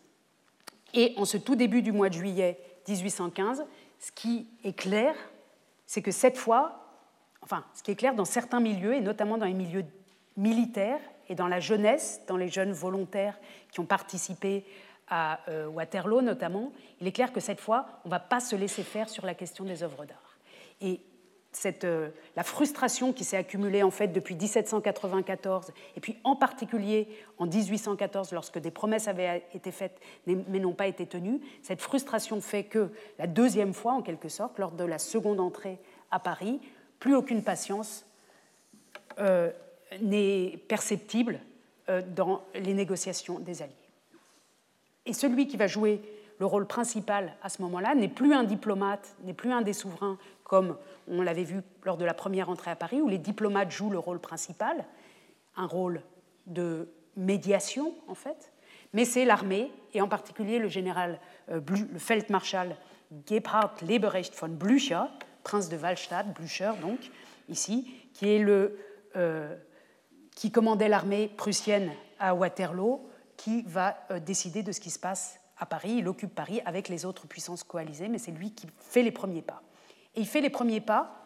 [0.94, 2.58] Et en ce tout début du mois de juillet
[2.88, 3.66] 1815,
[4.00, 5.14] ce qui est clair,
[5.86, 6.94] c'est que cette fois,
[7.42, 9.84] enfin, ce qui est clair dans certains milieux, et notamment dans les milieux
[10.38, 13.38] militaires et dans la jeunesse, dans les jeunes volontaires
[13.70, 14.64] qui ont participé
[15.10, 16.72] à euh, Waterloo notamment,
[17.02, 19.34] il est clair que cette fois, on ne va pas se laisser faire sur la
[19.34, 20.38] question des œuvres d'art.
[20.80, 21.02] Et
[21.84, 27.46] euh, la frustration qui s'est accumulée en fait depuis 1794 et puis en particulier en
[27.46, 32.64] 1814 lorsque des promesses avaient été faites mais n'ont pas été tenues, cette frustration fait
[32.64, 32.90] que
[33.20, 35.78] la deuxième fois en quelque sorte, lors de la seconde entrée
[36.12, 36.60] à Paris,
[37.00, 38.06] plus aucune patience
[39.20, 39.52] euh,
[40.02, 41.40] n'est perceptible
[41.90, 43.74] euh, dans les négociations des Alliés.
[45.06, 46.02] Et celui qui va jouer
[46.44, 50.18] le rôle principal à ce moment-là, n'est plus un diplomate, n'est plus un des souverains
[50.44, 50.76] comme
[51.08, 53.98] on l'avait vu lors de la première entrée à Paris, où les diplomates jouent le
[53.98, 54.84] rôle principal,
[55.56, 56.02] un rôle
[56.46, 58.52] de médiation en fait,
[58.92, 61.18] mais c'est l'armée, et en particulier le général,
[61.50, 61.62] euh,
[61.94, 62.76] le Feldmarschall
[63.26, 65.06] Gebhard Leberecht von Blücher,
[65.46, 67.00] prince de Wallstatt, Blücher donc,
[67.48, 68.44] ici, qui,
[69.16, 69.56] euh,
[70.52, 75.66] commandait l'armée prussienne à Waterloo, qui va euh, décider de ce qui se passe à
[75.66, 75.96] Paris.
[75.98, 79.42] Il occupe Paris avec les autres puissances coalisées, mais c'est lui qui fait les premiers
[79.42, 79.62] pas.
[80.16, 81.24] Et il fait les premiers pas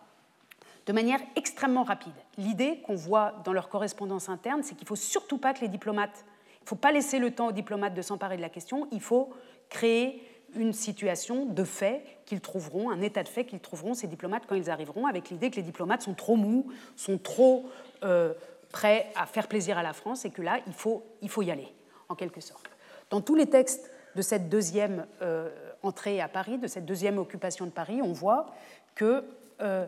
[0.85, 2.13] de manière extrêmement rapide.
[2.37, 5.67] L'idée qu'on voit dans leur correspondance interne, c'est qu'il ne faut surtout pas que les
[5.67, 6.25] diplomates,
[6.61, 9.01] il ne faut pas laisser le temps aux diplomates de s'emparer de la question, il
[9.01, 9.33] faut
[9.69, 10.23] créer
[10.55, 14.55] une situation de fait qu'ils trouveront, un état de fait qu'ils trouveront, ces diplomates, quand
[14.55, 17.65] ils arriveront, avec l'idée que les diplomates sont trop mous, sont trop
[18.03, 18.33] euh,
[18.69, 21.51] prêts à faire plaisir à la France, et que là, il faut, il faut y
[21.51, 21.67] aller,
[22.07, 22.65] en quelque sorte.
[23.09, 25.49] Dans tous les textes de cette deuxième euh,
[25.83, 28.47] entrée à Paris, de cette deuxième occupation de Paris, on voit
[28.95, 29.23] que,
[29.61, 29.85] euh,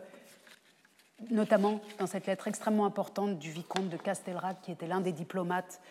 [1.32, 5.82] notamment dans cette lettre extrêmement importante du vicomte de Castelrac, qui était l'un des diplomates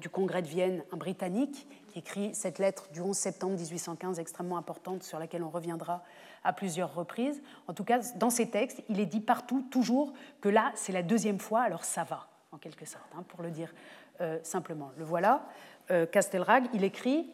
[0.00, 5.02] du Congrès de Vienne, un Britannique, écrit cette lettre du 11 septembre 1815 extrêmement importante
[5.02, 6.02] sur laquelle on reviendra
[6.44, 7.42] à plusieurs reprises.
[7.68, 11.02] En tout cas, dans ces textes, il est dit partout, toujours, que là, c'est la
[11.02, 13.72] deuxième fois, alors ça va, en quelque sorte, hein, pour le dire
[14.20, 14.92] euh, simplement.
[14.98, 15.46] Le voilà,
[15.90, 17.30] euh, Castelrag, il écrit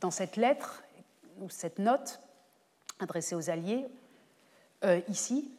[0.00, 0.82] dans cette lettre,
[1.40, 2.20] ou cette note
[2.98, 3.86] adressée aux Alliés,
[4.84, 5.50] euh, ici,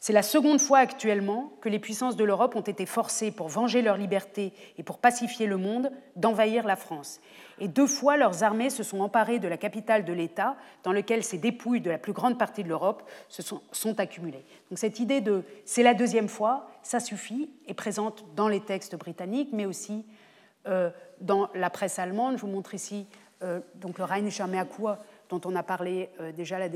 [0.00, 3.82] c'est la seconde fois actuellement que les puissances de l'Europe ont été forcées, pour venger
[3.82, 7.20] leur liberté et pour pacifier le monde, d'envahir la France.
[7.58, 11.24] Et deux fois, leurs armées se sont emparées de la capitale de l'État, dans lequel
[11.24, 14.44] ces dépouilles de la plus grande partie de l'Europe se sont, accumulées.
[14.70, 18.94] Donc cette idée de c'est la deuxième fois, ça suffit, est présente dans les textes
[18.94, 20.06] britanniques, mais aussi
[20.68, 20.90] euh,
[21.20, 22.36] dans la presse allemande.
[22.36, 23.08] Je vous montre ici
[23.76, 24.96] donc le Rheinischer Merkur,
[25.28, 26.68] dont on a parlé euh, déjà la,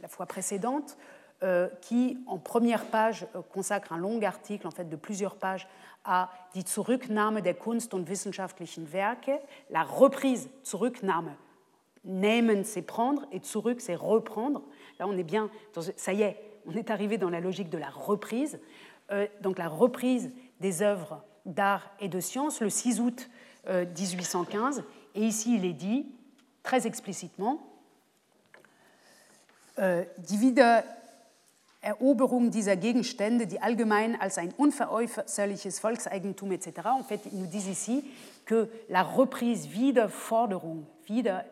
[0.00, 0.96] la fois précédente.
[1.42, 5.68] Euh, qui, en première page, euh, consacre un long article en fait, de plusieurs pages
[6.02, 11.36] à die Zurücknahme der Kunst- und wissenschaftlichen Werke, la reprise, Zurücknahme.
[12.04, 14.62] Nehmen, c'est prendre, et zurück, c'est reprendre.
[14.98, 15.50] Là, on est bien,
[15.96, 18.58] ça y est, on est arrivé dans la logique de la reprise.
[19.10, 23.28] Euh, donc, la reprise des œuvres d'art et de sciences le 6 août
[23.68, 24.84] 1815.
[25.16, 26.06] Et ici, il est dit
[26.62, 27.60] très explicitement
[29.78, 30.84] die wieder
[31.86, 36.88] Eroberung dieser Gegenstände, die allgemein als ein unveräußerliches Volkseigentum etc.
[36.98, 38.04] En fait, ils nous disent ici
[38.44, 41.44] que la reprise, Wiederforderung, wieder,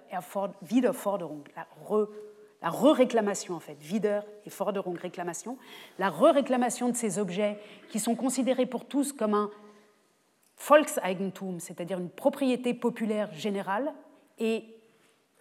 [0.63, 2.09] Wiederforderung, la re,
[2.61, 5.57] la re-réclamation en fait, wieder et Forderung, réclamation,
[6.01, 7.57] la re-réclamation de ces objets
[7.91, 9.51] qui sont considérés pour tous comme un
[10.57, 13.93] Volkseigentum, c'est-à-dire une propriété populaire générale
[14.39, 14.65] et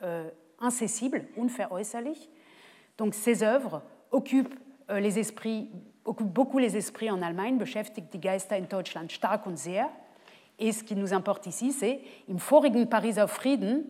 [0.02, 2.30] euh, incessible, unveräußerlich.
[2.98, 4.56] Donc ces œuvres occupent
[4.90, 5.70] euh, les esprits,
[6.06, 9.90] occupe beaucoup les esprits en Allemagne, beschäftigt die Geister in Deutschland stark und sehr.
[10.60, 13.86] Et ce qui nous importe ici, c'est im vorigen Pariser Frieden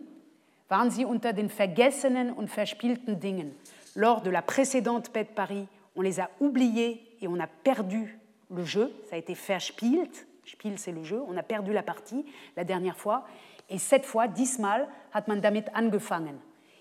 [0.68, 3.54] waren sie unter den vergessenen und verspielten Dingen.
[3.94, 8.18] Lors de la précédente paix de Paris, on les a oubliés et on a perdu
[8.50, 8.92] le jeu.
[9.08, 10.26] Ça a été verspielt.
[10.46, 11.22] Spiel, c'est le jeu.
[11.28, 12.24] On a perdu la partie
[12.56, 13.24] la dernière fois.
[13.68, 16.38] Et cette fois, diesmal hat man damit angefangen.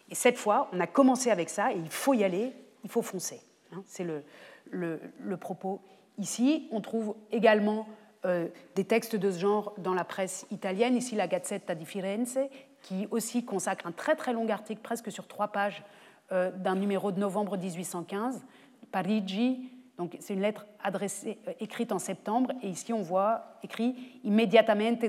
[0.10, 2.54] Et cette fois, on a commencé avec ça et il faut y aller,
[2.84, 3.42] il faut foncer.
[3.72, 5.82] Hein, c'est le, propos
[6.18, 6.68] ici.
[6.72, 7.88] On trouve également
[8.26, 10.96] euh, des textes de ce genre dans la presse italienne.
[10.96, 12.40] Ici, la Gazzetta di Firenze,
[12.82, 15.84] qui aussi consacre un très très long article, presque sur trois pages,
[16.32, 18.44] euh, d'un numéro de novembre 1815,
[18.92, 19.70] Parigi.
[19.98, 23.96] Donc, c'est une lettre euh, écrite en septembre, et ici on voit écrit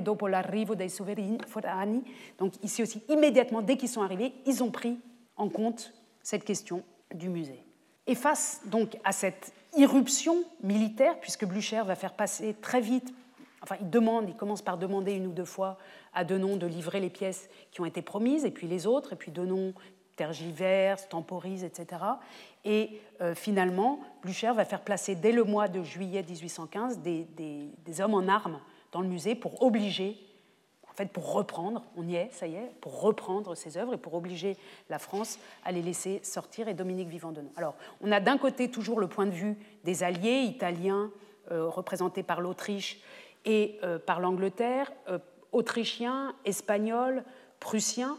[0.01, 2.03] dopo l'arrivo dei sovrani.
[2.37, 4.99] Donc, ici aussi, immédiatement, dès qu'ils sont arrivés, ils ont pris
[5.37, 6.83] en compte cette question
[7.13, 7.63] du musée.
[8.07, 13.11] Et face donc à cette irruption militaire, puisque Blücher va faire passer très vite,
[13.63, 15.77] enfin il demande, il commence par demander une ou deux fois
[16.13, 19.15] à Denon de livrer les pièces qui ont été promises, et puis les autres, et
[19.15, 19.73] puis Denon
[20.15, 22.01] tergiverse, temporise, etc.
[22.63, 28.01] Et euh, finalement, Blücher va faire placer dès le mois de juillet 1815 des, des
[28.01, 28.59] hommes en armes
[28.91, 30.17] dans le musée pour obliger
[30.95, 33.97] en fait, pour reprendre, on y est, ça y est, pour reprendre ces œuvres et
[33.97, 34.55] pour obliger
[34.89, 38.71] la France à les laisser sortir et Dominique Vivant de Alors, on a d'un côté
[38.71, 41.11] toujours le point de vue des alliés italiens
[41.51, 43.01] euh, représentés par l'Autriche
[43.43, 44.89] et euh, par l'Angleterre,
[45.51, 47.25] autrichiens, espagnols,
[47.59, 48.17] prussiens,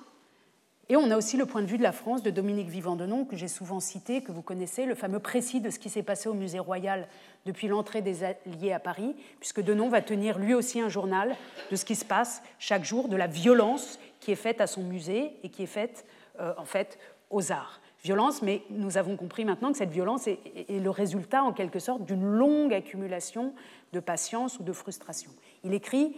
[0.88, 3.34] et on a aussi le point de vue de la France de Dominique Vivant-Denon, que
[3.34, 6.34] j'ai souvent cité, que vous connaissez, le fameux précis de ce qui s'est passé au
[6.34, 7.08] Musée Royal
[7.44, 11.34] depuis l'entrée des Alliés à Paris, puisque Denon va tenir lui aussi un journal
[11.70, 14.82] de ce qui se passe chaque jour, de la violence qui est faite à son
[14.82, 16.06] musée et qui est faite
[16.38, 16.98] en fait
[17.30, 17.80] aux arts.
[18.04, 22.04] Violence, mais nous avons compris maintenant que cette violence est le résultat en quelque sorte
[22.04, 23.52] d'une longue accumulation
[23.92, 25.30] de patience ou de frustration.
[25.64, 26.14] Il écrit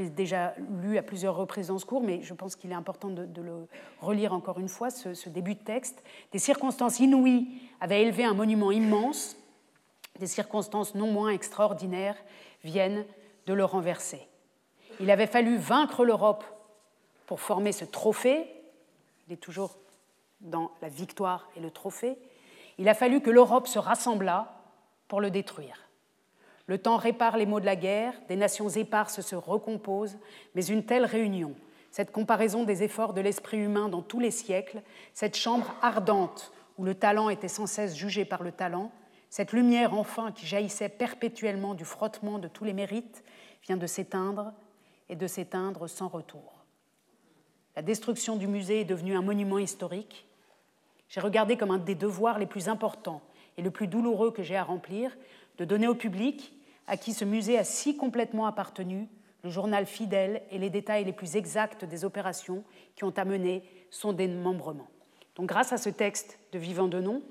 [0.00, 3.08] j'ai déjà lu à plusieurs reprises dans ce cours, mais je pense qu'il est important
[3.08, 3.66] de, le
[4.00, 6.02] relire encore une fois, ce, début de texte.
[6.32, 7.48] Des circonstances inouïes
[7.80, 9.36] avaient élevé un monument immense,
[10.18, 12.16] des circonstances non moins extraordinaires
[12.64, 13.04] viennent
[13.46, 14.26] de le renverser.
[15.00, 16.44] Il avait fallu vaincre l'Europe
[17.26, 18.46] pour former ce trophée,
[19.28, 19.76] il est toujours
[20.40, 22.16] dans la victoire et le trophée,
[22.78, 24.54] il a fallu que l'Europe se rassemblât
[25.08, 25.89] pour le détruire.
[26.70, 30.16] Le temps répare les maux de la guerre, des nations éparses se recomposent,
[30.54, 31.56] mais une telle réunion,
[31.90, 34.80] cette comparaison des efforts de l'esprit humain dans tous les siècles,
[35.12, 38.92] cette chambre ardente où le talent était sans cesse jugé par le talent,
[39.30, 43.24] cette lumière enfin qui jaillissait perpétuellement du frottement de tous les mérites,
[43.64, 44.52] vient de s'éteindre
[45.08, 46.64] et de s'éteindre sans retour.
[47.74, 50.24] La destruction du musée est devenue un monument historique.
[51.08, 53.22] J'ai regardé comme un des devoirs les plus importants
[53.58, 55.16] et le plus douloureux que j'ai à remplir
[55.58, 56.54] de donner au public
[56.90, 59.06] à qui ce musée a si complètement appartenu,
[59.44, 62.64] le journal fidèle et les détails les plus exacts des opérations
[62.96, 64.88] qui ont amené son démembrement.
[65.36, 67.22] Donc grâce à ce texte de Vivant de Nom,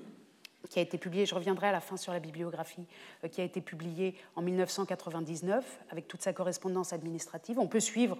[0.70, 2.86] qui a été publié, je reviendrai à la fin sur la bibliographie,
[3.22, 8.16] euh, qui a été publié en 1999 avec toute sa correspondance administrative, on peut suivre,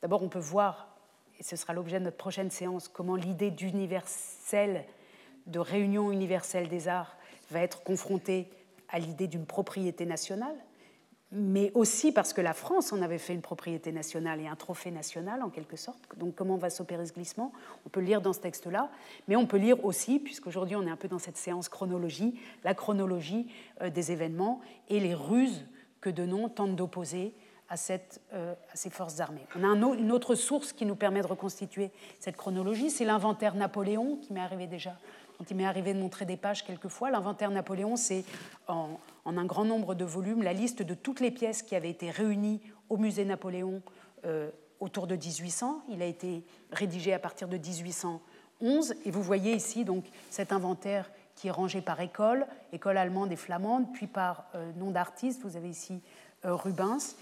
[0.00, 0.96] d'abord on peut voir,
[1.40, 4.84] et ce sera l'objet de notre prochaine séance, comment l'idée d'universel,
[5.46, 7.16] de réunion universelle des arts,
[7.50, 8.48] va être confrontée
[8.88, 10.56] à l'idée d'une propriété nationale,
[11.32, 14.92] mais aussi parce que la France en avait fait une propriété nationale et un trophée
[14.92, 16.00] national en quelque sorte.
[16.16, 17.52] Donc comment va s'opérer ce glissement?
[17.84, 18.90] On peut lire dans ce texte-là,
[19.26, 22.74] mais on peut lire aussi, puisqu'aujourd'hui on est un peu dans cette séance chronologie, la
[22.74, 23.48] chronologie
[23.82, 25.66] euh, des événements et les ruses
[26.00, 27.34] que Denon tente d'opposer
[27.68, 29.44] à, euh, à, ces forces armées.
[29.56, 34.18] On a une autre source qui nous permet de reconstituer cette chronologie, c'est l'inventaire Napoléon,
[34.22, 34.96] qui m'est arrivé déjà
[35.36, 37.10] quand il m'est arrivé de montrer des pages quelquefois.
[37.10, 38.24] L'inventaire Napoléon, c'est
[38.68, 42.10] en, un grand nombre de volumes la liste de toutes les pièces qui avaient été
[42.10, 43.82] réunies au musée Napoléon
[44.24, 45.82] euh, autour de 1800.
[45.88, 48.94] Il a été rédigé à partir de 1811.
[49.04, 53.36] Et vous voyez ici donc cet inventaire qui est rangé par école, école allemande et
[53.36, 55.42] flamande, puis par euh, nom d'artiste.
[55.42, 56.00] Vous avez ici
[56.44, 57.16] euh, Rubens.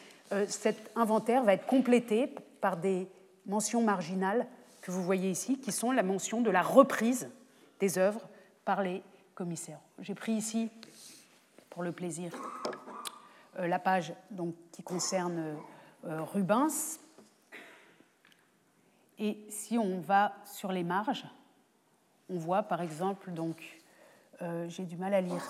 [0.48, 3.08] cet inventaire va être complété par des
[3.46, 4.46] mentions marginales
[4.80, 7.28] que vous voyez ici, qui sont la mention de la reprise
[7.80, 8.28] des œuvres
[8.64, 9.02] par les
[9.34, 9.80] commissaires.
[9.98, 10.70] J'ai pris ici,
[11.70, 12.32] pour le plaisir,
[13.58, 15.56] euh, la page donc, qui concerne
[16.04, 16.98] euh, Rubens.
[19.18, 21.26] Et si on va sur les marges,
[22.28, 23.80] on voit par exemple, donc,
[24.42, 25.42] euh, j'ai du mal à lire,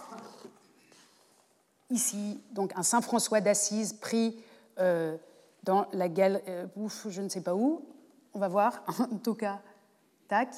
[1.90, 4.36] ici, donc un Saint François d'Assise pris
[5.62, 6.42] dans la galerie,
[7.08, 7.86] je ne sais pas où,
[8.34, 8.82] on va voir,
[9.22, 9.60] tout cas,
[10.28, 10.48] tac,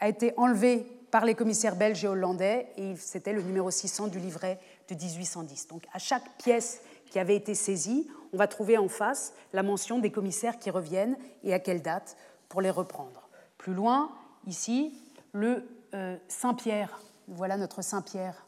[0.00, 4.18] a été enlevé par les commissaires belges et hollandais, et c'était le numéro 600 du
[4.18, 5.68] livret de 1810.
[5.68, 6.80] Donc à chaque pièce
[7.10, 11.16] qui avait été saisie, on va trouver en face la mention des commissaires qui reviennent
[11.44, 12.16] et à quelle date
[12.48, 13.28] pour les reprendre.
[13.56, 14.10] Plus loin,
[14.46, 15.00] ici,
[15.32, 18.46] le euh, Saint-Pierre, voilà notre Saint-Pierre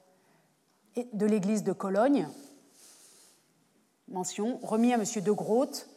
[1.13, 2.29] de l'église de Cologne,
[4.09, 5.05] mention remis à M.
[5.23, 5.89] de Groot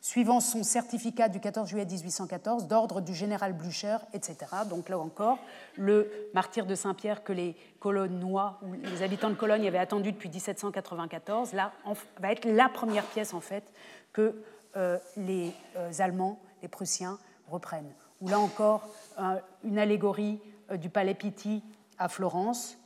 [0.00, 4.36] suivant son certificat du 14 juillet 1814 d'ordre du général Blücher, etc.
[4.68, 5.38] Donc là encore,
[5.76, 10.28] le martyr de Saint-Pierre que les Colonnois ou les habitants de Cologne avaient attendu depuis
[10.28, 11.72] 1794, là
[12.18, 13.64] va être la première pièce en fait
[14.12, 14.34] que
[14.76, 17.18] euh, les euh, Allemands, les Prussiens
[17.48, 17.92] reprennent.
[18.20, 18.88] Ou là encore,
[19.18, 20.40] euh, une allégorie
[20.78, 21.62] du palais Pitti
[21.98, 22.76] à Florence,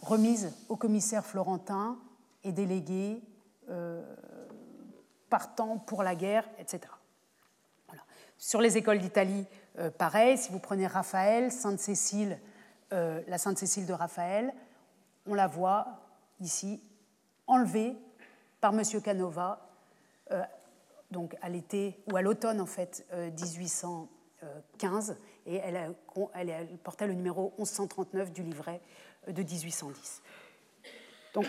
[0.00, 1.96] remise au commissaire florentin
[2.44, 3.22] et délégué
[5.28, 6.92] partant pour la guerre, etc.
[8.38, 9.44] Sur les écoles d'Italie,
[9.78, 12.38] euh, pareil, si vous prenez Raphaël, Sainte-Cécile,
[12.92, 14.54] euh, la Sainte-Cécile de Raphaël,
[15.26, 15.98] on la voit
[16.40, 16.80] ici
[17.48, 17.96] enlevée
[18.60, 18.82] par M.
[19.02, 19.68] Canova,
[20.30, 20.40] euh,
[21.10, 25.16] donc à l'été ou à l'automne en fait 1815,
[25.46, 25.96] et elle,
[26.34, 28.80] elle, portait le numéro 1139 du livret
[29.26, 30.22] de 1810.
[31.34, 31.46] Donc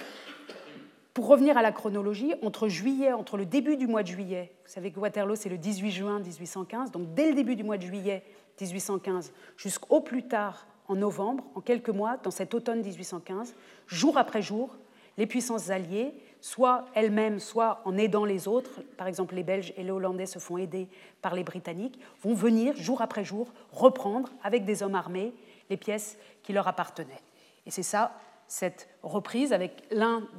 [1.14, 4.72] pour revenir à la chronologie, entre juillet, entre le début du mois de juillet, vous
[4.72, 7.84] savez que Waterloo c'est le 18 juin 1815, donc dès le début du mois de
[7.84, 8.24] juillet
[8.62, 13.56] 1815 jusqu'au plus tard en novembre, en quelques mois, dans cet automne 1815,
[13.88, 14.76] jour après jour,
[15.18, 19.84] les puissances alliées, soit elles-mêmes, soit en aidant les autres, par exemple les Belges et
[19.84, 20.88] les Hollandais se font aider
[21.22, 25.34] par les Britanniques, vont venir jour après jour reprendre avec des hommes armés
[25.70, 27.22] les pièces qui leur appartenaient.
[27.66, 28.14] Et c'est ça
[28.50, 29.84] cette reprise avec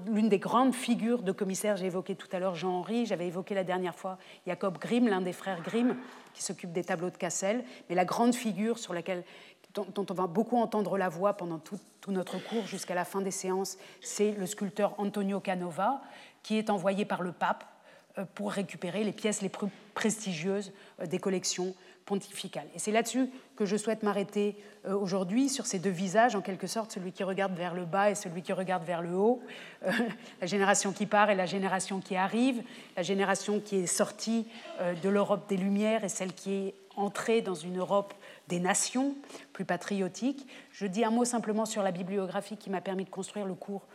[0.07, 1.77] l'une des grandes figures de commissaires.
[1.77, 5.33] J'ai évoqué tout à l'heure Jean-Henri, j'avais évoqué la dernière fois Jacob Grimm, l'un des
[5.33, 5.97] frères Grimm,
[6.35, 7.65] qui s'occupe des tableaux de Cassel.
[7.89, 9.23] Mais la grande figure sur laquelle,
[9.75, 13.31] dont, on va beaucoup entendre la voix pendant tout, notre cours jusqu'à la fin des
[13.31, 16.03] séances, c'est le sculpteur Antonio Canova,
[16.43, 17.65] qui est envoyé par le pape
[18.19, 21.75] euh, pour récupérer les pièces les plus prestigieuses euh, des collections
[22.75, 24.57] Et c'est là-dessus que je souhaite m'arrêter
[24.87, 28.11] euh, aujourd'hui, sur ces deux visages, en quelque sorte, celui qui regarde vers le bas
[28.11, 29.43] et celui qui regarde vers le haut,
[30.41, 32.63] la génération qui part et la génération qui arrive,
[32.97, 34.47] la génération qui est sortie
[34.81, 38.15] de l'Europe des Lumières et celle qui est entrée dans une Europe
[38.49, 39.15] des nations,
[39.53, 40.47] plus patriotique.
[40.73, 43.87] Je dis un mot simplement sur la bibliographie qui m'a permis de construire le cours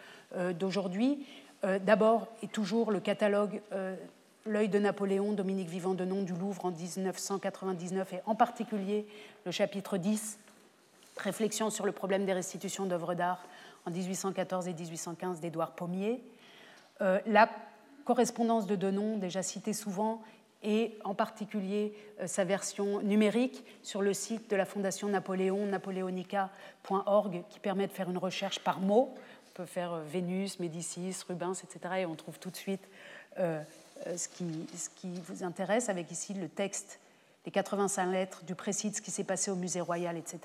[0.59, 1.26] d'aujourd'hui.
[1.66, 3.95] Euh, d'abord et toujours le catalogue euh,
[4.47, 9.07] L'œil de Napoléon, Dominique Vivant de Nom du Louvre en 1999 et en particulier
[9.45, 10.37] le chapitre 10,
[11.17, 13.43] Réflexion sur le problème des restitutions d'œuvres d'art
[13.85, 16.21] en 1814 et 1815 d'Édouard Pommier.
[17.01, 17.49] Euh, la
[18.03, 20.21] correspondance de Denon, déjà citée souvent,
[20.61, 21.93] et en particulier
[22.25, 28.09] sa version numérique sur le site de la Fondation Napoléon, napoleonica.org, qui permet de faire
[28.09, 29.15] une recherche par mot
[29.55, 31.95] peut faire euh, Vénus, Médicis, Rubens, etc.
[31.99, 32.87] Et on trouve tout de suite
[33.39, 33.63] euh, euh,
[34.15, 36.99] ce, qui, ce, qui, vous intéresse, avec ici le texte
[37.45, 40.39] des 85 lettres du précis de ce qui s'est passé au musée royal, etc.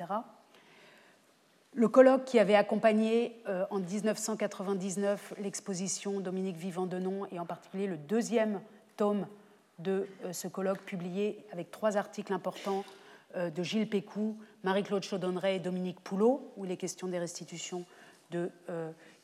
[1.72, 3.36] Le colloque qui avait accompagné
[3.70, 8.60] en 1999 l'exposition Dominique Vivant-Denon et en particulier le deuxième
[8.96, 9.26] tome
[9.78, 12.84] de ce colloque publié avec trois articles importants
[13.36, 17.84] de Gilles Pécou, Marie-Claude Chaudonneret et Dominique Poulot, où il est question des restitutions
[18.30, 18.50] de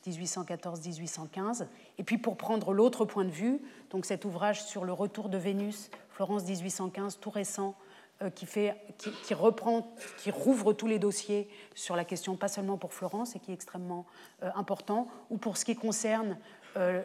[0.09, 1.61] 1814-1815.
[1.61, 1.65] Euh,
[1.97, 5.37] Et puis pour prendre l'autre point de vue, donc cet ouvrage sur le retour de
[5.37, 7.75] Vénus, Florence 1815, tout récent,
[8.21, 12.77] euh, qui, fait, qui, reprend, qui rouvre tous les dossiers sur la question, pas seulement
[12.77, 14.05] pour Florence, et qui est extrêmement
[14.43, 16.37] euh, important, ou pour ce qui concerne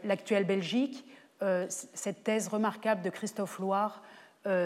[0.05, 1.07] l'actuelle Belgique,
[1.69, 4.03] cette thèse remarquable de Christophe Loire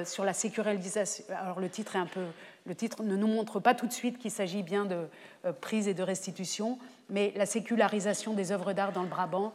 [0.05, 1.25] sur la sécurisation.
[1.31, 2.25] Alors le titre est un peu,
[2.67, 5.07] le titre ne nous montre pas tout de suite qu'il s'agit bien de
[5.61, 9.53] prise et de restitution, mais la sécularisation des œuvres d'art dans le Brabant,